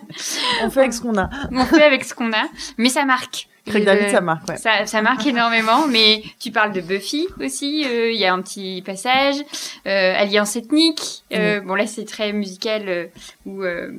[0.62, 1.30] on fait avec ce qu'on a.
[1.50, 2.44] on fait avec ce qu'on a,
[2.76, 3.48] mais ça marque.
[3.66, 4.58] Craig David, ça marque, ouais.
[4.58, 7.84] Ça, ça marque énormément, mais tu parles de Buffy aussi.
[7.86, 9.36] euh, Il y a un petit passage,
[9.86, 11.24] euh, alliance ethnique.
[11.32, 13.06] euh, Bon là c'est très musical euh,
[13.46, 13.90] ou euh,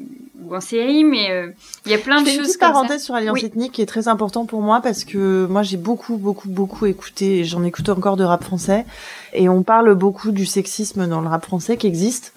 [0.43, 1.47] ou en série, mais euh,
[1.86, 3.45] il y a plein Je de fais une choses petite comme parenthèse sur Alliance Oui.
[3.45, 7.43] Ethnique qui est très important pour moi parce que moi j'ai beaucoup beaucoup beaucoup écouté
[7.43, 8.86] j'en écoute encore de rap français
[9.34, 12.34] et on parle beaucoup du sexisme dans le rap français qui existe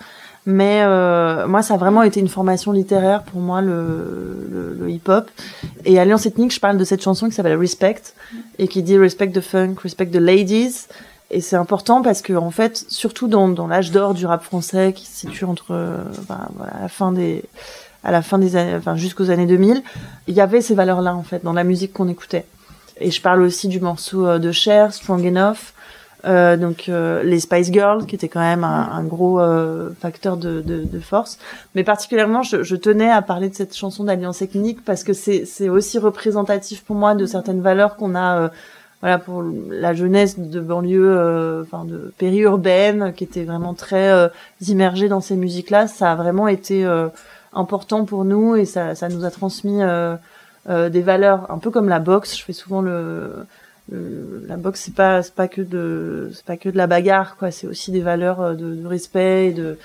[0.48, 4.90] mais euh, moi ça a vraiment été une formation littéraire pour moi le, le, le
[4.90, 5.30] hip-hop.
[5.84, 8.00] Et Alliance Ethnique je parle de cette chanson qui s'appelle Respect
[8.58, 10.86] et qui dit Respect the funk, Respect the ladies.
[11.30, 14.94] Et c'est important parce que en fait surtout dans, dans l'âge d'or du rap français
[14.94, 15.74] qui se situe entre
[16.30, 17.44] ben, voilà, la fin des
[18.02, 19.82] à la fin des années, enfin jusqu'aux années 2000,
[20.28, 22.46] il y avait ces valeurs-là en fait dans la musique qu'on écoutait.
[23.00, 25.74] Et je parle aussi du morceau euh, de Cher, Strong Enough,
[26.24, 30.36] euh, donc euh, les Spice Girls qui étaient quand même un, un gros euh, facteur
[30.36, 31.38] de, de, de force.
[31.74, 35.68] Mais particulièrement, je, je tenais à parler de cette chanson d'Alliance Ethnique parce que c'est
[35.68, 38.38] aussi représentatif pour moi de certaines valeurs qu'on a.
[38.38, 38.48] euh,
[39.00, 44.26] voilà pour la jeunesse de banlieue, euh, enfin de périurbaine, qui était vraiment très euh,
[44.66, 47.06] immergée dans ces musiques-là, ça a vraiment été euh,
[47.52, 50.16] important pour nous et ça, ça nous a transmis euh,
[50.68, 52.36] euh, des valeurs un peu comme la boxe.
[52.36, 53.30] Je fais souvent le,
[53.90, 57.36] le- la boxe, c'est pas c'est pas que de c'est pas que de la bagarre
[57.36, 57.50] quoi.
[57.50, 59.78] C'est aussi des valeurs euh, de, de respect et de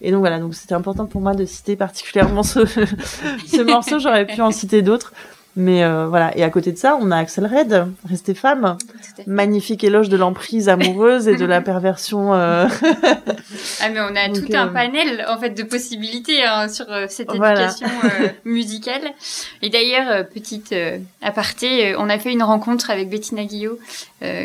[0.00, 0.38] et donc voilà.
[0.38, 2.64] Donc c'était important pour moi de citer particulièrement ce
[3.46, 3.98] ce morceau.
[3.98, 5.12] J'aurais pu en citer d'autres.
[5.56, 8.78] Mais euh, voilà, et à côté de ça, on a Axel Red, Restez femme,
[9.26, 12.32] magnifique éloge de l'emprise amoureuse et de la perversion.
[12.34, 12.68] euh,
[13.80, 16.86] Ah mais on a Donc, tout un euh, panel en fait de possibilités hein, sur
[17.08, 17.88] cette éducation
[18.44, 19.02] musicale.
[19.62, 20.74] Et d'ailleurs petite
[21.22, 23.78] aparté, on a fait une rencontre avec Bettina Guillot,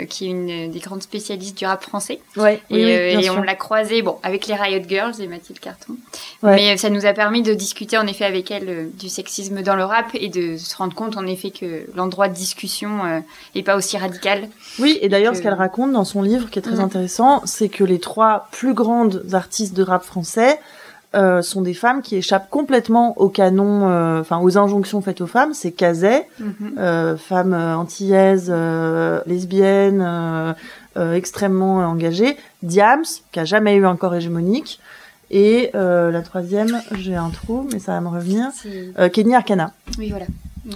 [0.10, 2.20] qui est une des grandes spécialistes du rap français.
[2.36, 3.36] Ouais, Et, oui, oui, bien et sûr.
[3.38, 5.95] on l'a croisée bon avec les Riot Girls et Mathilde Carton.
[6.41, 6.56] Ouais.
[6.56, 9.84] Mais ça nous a permis de discuter en effet avec elle du sexisme dans le
[9.86, 13.20] rap et de se rendre compte en effet que l'endroit de discussion euh,
[13.54, 14.48] est pas aussi radical.
[14.80, 16.88] Oui, et d'ailleurs, que- ce qu'elle raconte dans son livre, qui est très Mm.
[16.88, 20.60] intéressant, c'est que les trois plus grandes artistes de rap français
[21.14, 25.28] euh, sont des femmes qui échappent complètement au canon, euh, enfin aux injonctions faites aux
[25.28, 25.54] femmes.
[25.54, 26.28] C'est Cazet,
[26.78, 28.52] euh, femme antillaise,
[29.26, 30.56] lesbienne,
[31.14, 32.38] extrêmement engagée.
[32.64, 34.80] Diams, qui a jamais eu un corps hégémonique.
[35.32, 38.50] Et la troisième, j'ai un trou, mais ça va me revenir.
[39.14, 39.72] Kenny Arcana.
[39.98, 40.26] Oui voilà.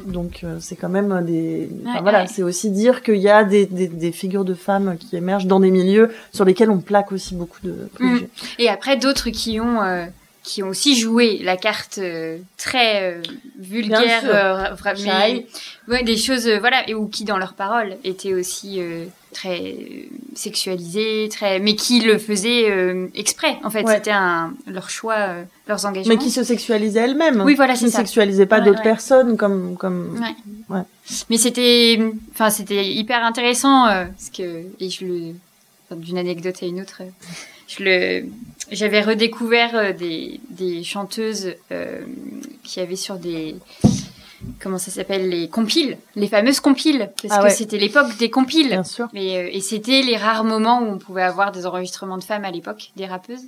[0.08, 1.70] Donc euh, c'est quand même des.
[1.82, 2.28] enfin, Ouais, voilà, ouais.
[2.28, 5.60] c'est aussi dire qu'il y a des, des, des figures de femmes qui émergent dans
[5.60, 8.30] des milieux sur lesquels on plaque aussi beaucoup de préjugés.
[8.60, 10.06] Et après d'autres qui ont euh,
[10.44, 13.22] qui ont aussi joué la carte euh, très euh,
[13.60, 15.46] vulgaire, euh, mais
[15.88, 18.82] ouais, des choses euh, voilà et ou qui dans leurs paroles étaient aussi
[19.34, 19.76] très
[20.34, 22.68] sexualisées, très mais qui le faisaient
[23.16, 23.58] exprès.
[23.64, 23.96] En fait, Ouais.
[23.96, 25.18] c'était un leur choix,
[25.68, 26.16] leurs engagements.
[26.16, 27.42] Mais qui se sexualisaient elles-mêmes.
[27.42, 27.98] Oui, voilà, qui c'est ne ça.
[28.00, 30.20] sexualisaient pas Ouais, d'autres personnes comme comme.
[31.30, 32.00] Mais c'était,
[32.32, 35.22] enfin, c'était hyper intéressant parce que et je le,
[35.90, 37.02] enfin, d'une anecdote à une autre,
[37.68, 38.26] je le,
[38.72, 42.02] j'avais redécouvert euh, des des chanteuses euh,
[42.64, 43.56] qui avaient sur des
[44.60, 47.50] comment ça s'appelle les compiles, les fameuses compiles, parce Ah que ouais.
[47.50, 48.70] c'était l'époque des compiles.
[48.70, 49.08] Bien sûr.
[49.14, 52.46] Mais, euh, et c'était les rares moments où on pouvait avoir des enregistrements de femmes
[52.46, 53.44] à l'époque, des rappeuses.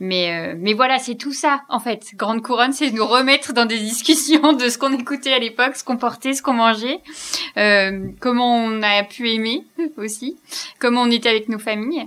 [0.00, 2.08] Mais, euh, mais voilà, c'est tout ça, en fait.
[2.16, 5.84] Grande Couronne, c'est nous remettre dans des discussions de ce qu'on écoutait à l'époque, ce
[5.84, 6.98] qu'on portait, ce qu'on mangeait,
[7.56, 9.64] euh, comment on a pu aimer
[9.96, 10.36] aussi,
[10.80, 12.06] comment on était avec nos familles.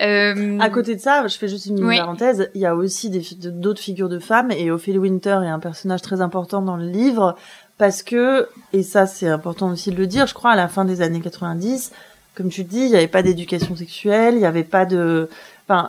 [0.00, 1.98] Euh, À côté de ça, je fais juste une Oui.
[1.98, 2.50] parenthèse.
[2.54, 6.22] Il y a aussi d'autres figures de femmes et Ophélie Winter est un personnage très
[6.22, 7.36] important dans le livre
[7.78, 10.26] parce que et ça c'est important aussi de le dire.
[10.26, 11.92] Je crois à la fin des années 90,
[12.34, 15.28] comme tu dis, il n'y avait pas d'éducation sexuelle, il n'y avait pas de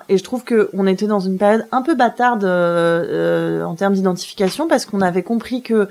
[0.10, 3.76] Et je trouve que on était dans une période un peu bâtarde euh, euh, en
[3.76, 5.88] termes d'identification parce qu'on avait compris que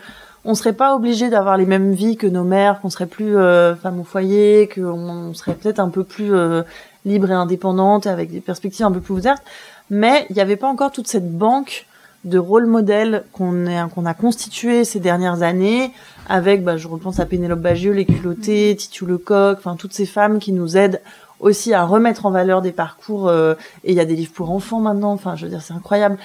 [0.47, 3.75] on serait pas obligé d'avoir les mêmes vies que nos mères, qu'on serait plus euh,
[3.75, 6.63] femme au foyer, qu'on on serait peut-être un peu plus euh,
[7.05, 9.43] libre et indépendante avec des perspectives un peu plus ouvertes.
[9.91, 11.87] Mais il n'y avait pas encore toute cette banque
[12.25, 15.93] de rôle modèle qu'on qu'on a constitué ces dernières années
[16.29, 20.41] avec, bah, je repense à Pénélope Bagieux, les culottés, Titu Lecoq, enfin toutes ces femmes
[20.41, 21.01] qui nous aident
[21.41, 23.29] aussi à remettre en valeur des parcours.
[23.29, 25.13] euh, et il y a des livres pour enfants maintenant.
[25.13, 26.19] Enfin, je veux dire, c'est incroyable.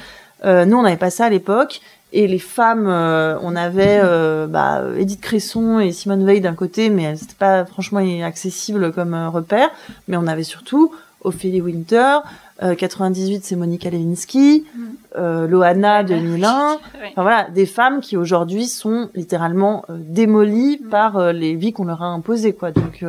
[0.44, 1.82] Euh, nous, on n'avait pas ça à l'époque.
[2.14, 6.90] Et les femmes, euh, on avait euh, bah, Edith Cresson et Simone Veil d'un côté,
[6.90, 9.70] mais c'était pas franchement accessible comme euh, repère.
[10.08, 10.92] Mais on avait surtout
[11.24, 12.18] Ophélie Winter.
[12.62, 14.66] 98, c'est Monica Lewinsky.
[14.74, 14.82] Mm.
[15.18, 16.80] Euh, Loana 2001.
[17.12, 20.90] Enfin voilà, des femmes qui aujourd'hui sont littéralement démolies mm.
[20.90, 22.72] par les vies qu'on leur a imposées, quoi.
[22.72, 23.04] Donc,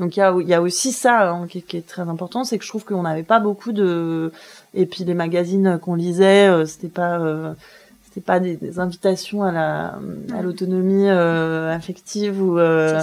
[0.00, 2.58] donc il y a, y a aussi ça hein, qui, qui, est très important, c'est
[2.58, 4.32] que je trouve qu'on n'avait pas beaucoup de.
[4.74, 7.54] Et puis les magazines qu'on lisait, c'était pas
[8.16, 9.98] c'est pas des, des, invitations à la
[10.34, 13.02] à l'autonomie euh, affective ou euh,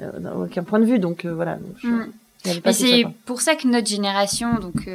[0.00, 2.04] euh, aucun point de vue donc euh, voilà donc, mm.
[2.46, 4.88] Mais c'est pour ça que notre génération donc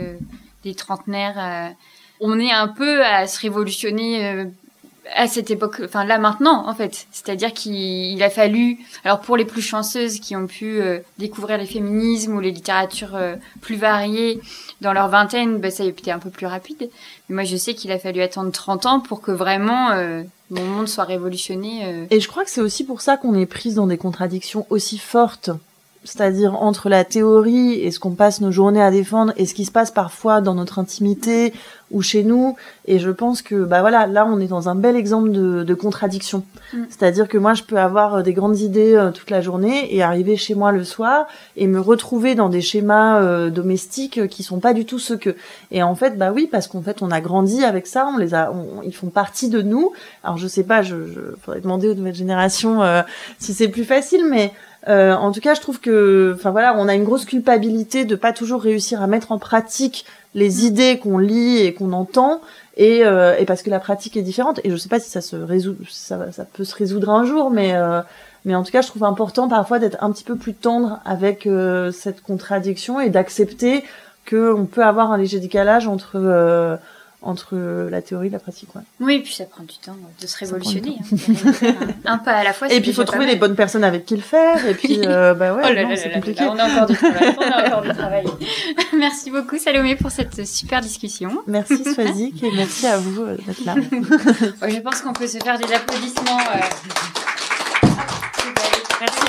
[0.64, 1.74] des trentenaires
[2.20, 4.46] on est un peu à se révolutionner
[5.16, 9.46] à cette époque, enfin là maintenant en fait, c'est-à-dire qu'il a fallu, alors pour les
[9.46, 10.82] plus chanceuses qui ont pu
[11.18, 13.18] découvrir les féminismes ou les littératures
[13.62, 14.40] plus variées
[14.82, 16.90] dans leur vingtaine, bah, ça a été un peu plus rapide.
[17.28, 19.90] Mais moi je sais qu'il a fallu attendre 30 ans pour que vraiment
[20.52, 22.06] mon monde soit révolutionné.
[22.12, 25.00] Et je crois que c'est aussi pour ça qu'on est prise dans des contradictions aussi
[25.00, 25.50] fortes
[26.10, 29.64] c'est-à-dire entre la théorie et ce qu'on passe nos journées à défendre et ce qui
[29.64, 31.54] se passe parfois dans notre intimité
[31.92, 32.56] ou chez nous.
[32.86, 35.74] Et je pense que, bah voilà, là, on est dans un bel exemple de, de
[35.76, 36.44] contradiction.
[36.74, 36.78] Mm.
[36.90, 40.02] C'est-à-dire que moi, je peux avoir euh, des grandes idées euh, toute la journée et
[40.02, 44.60] arriver chez moi le soir et me retrouver dans des schémas euh, domestiques qui sont
[44.60, 45.36] pas du tout ceux que.
[45.70, 48.34] Et en fait, bah oui, parce qu'en fait, on a grandi avec ça, on les
[48.34, 48.52] a,
[48.84, 49.94] ils font partie de nous.
[50.24, 52.82] Alors, je sais pas, je, je faudrait demander aux nouvelles générations
[53.38, 54.52] si c'est plus facile, mais
[54.88, 58.16] euh, en tout cas, je trouve que, enfin voilà, on a une grosse culpabilité de
[58.16, 60.06] pas toujours réussir à mettre en pratique
[60.36, 62.42] les idées qu'on lit et qu'on entend,
[62.78, 64.62] et, euh, et, parce que la pratique est différente.
[64.64, 67.50] Et je sais pas si ça se résout, ça, ça peut se résoudre un jour,
[67.50, 68.02] mais euh,
[68.46, 71.46] mais en tout cas, je trouve important parfois d'être un petit peu plus tendre avec
[71.46, 73.84] euh, cette contradiction et d'accepter
[74.26, 76.78] que on peut avoir un léger décalage entre euh,
[77.22, 77.58] entre
[77.90, 78.74] la théorie et la pratique.
[78.76, 78.82] Ouais.
[79.02, 80.98] Oui, puis ça prend du temps de se révolutionner.
[81.00, 81.76] Hein.
[82.06, 82.72] un, pas à la fois.
[82.72, 84.66] Et puis il faut trouver les bonnes personnes avec qui le faire.
[84.66, 86.44] Et puis euh, bah ouais, oh c'est compliqué.
[86.46, 87.36] on a encore du travail.
[87.38, 88.26] On a encore du travail.
[88.98, 91.32] merci beaucoup Salomé pour cette super discussion.
[91.46, 93.76] Merci Swazik et merci à vous euh, d'être là.
[93.76, 96.40] je pense qu'on peut se faire des applaudissements.
[96.40, 96.60] Euh...
[99.02, 99.22] Merci.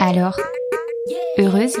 [0.00, 0.38] Alors,
[1.38, 1.76] heureuse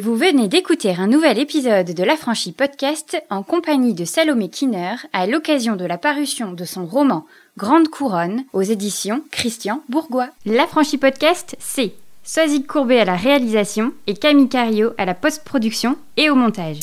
[0.00, 5.26] vous venez d'écouter un nouvel épisode de l'Affranchi Podcast en compagnie de Salomé Kinner à
[5.26, 7.26] l'occasion de la parution de son roman
[7.58, 10.30] Grande Couronne aux éditions Christian Bourgois.
[10.46, 11.92] L'Affranchi Podcast, c'est
[12.24, 16.80] Soazic Courbet à la réalisation et Camille Cario à la post-production et au montage.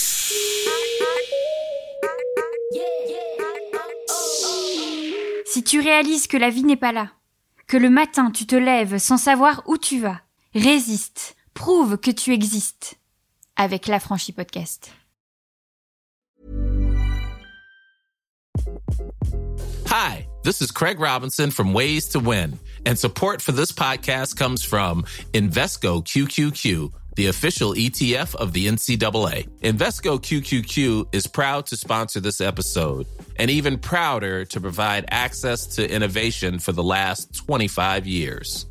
[5.46, 7.10] Si tu réalises que la vie n'est pas là,
[7.68, 10.22] que le matin tu te lèves sans savoir où tu vas,
[10.54, 12.99] résiste, prouve que tu existes.
[13.60, 14.90] Avec l'Affranchi Podcast.
[19.88, 24.64] Hi, this is Craig Robinson from Ways to Win, and support for this podcast comes
[24.64, 25.04] from
[25.34, 29.46] Invesco QQQ the official ETF of the NCAA.
[29.60, 35.94] Invesco QQQ is proud to sponsor this episode and even prouder to provide access to
[35.94, 38.68] innovation for the last 25 years.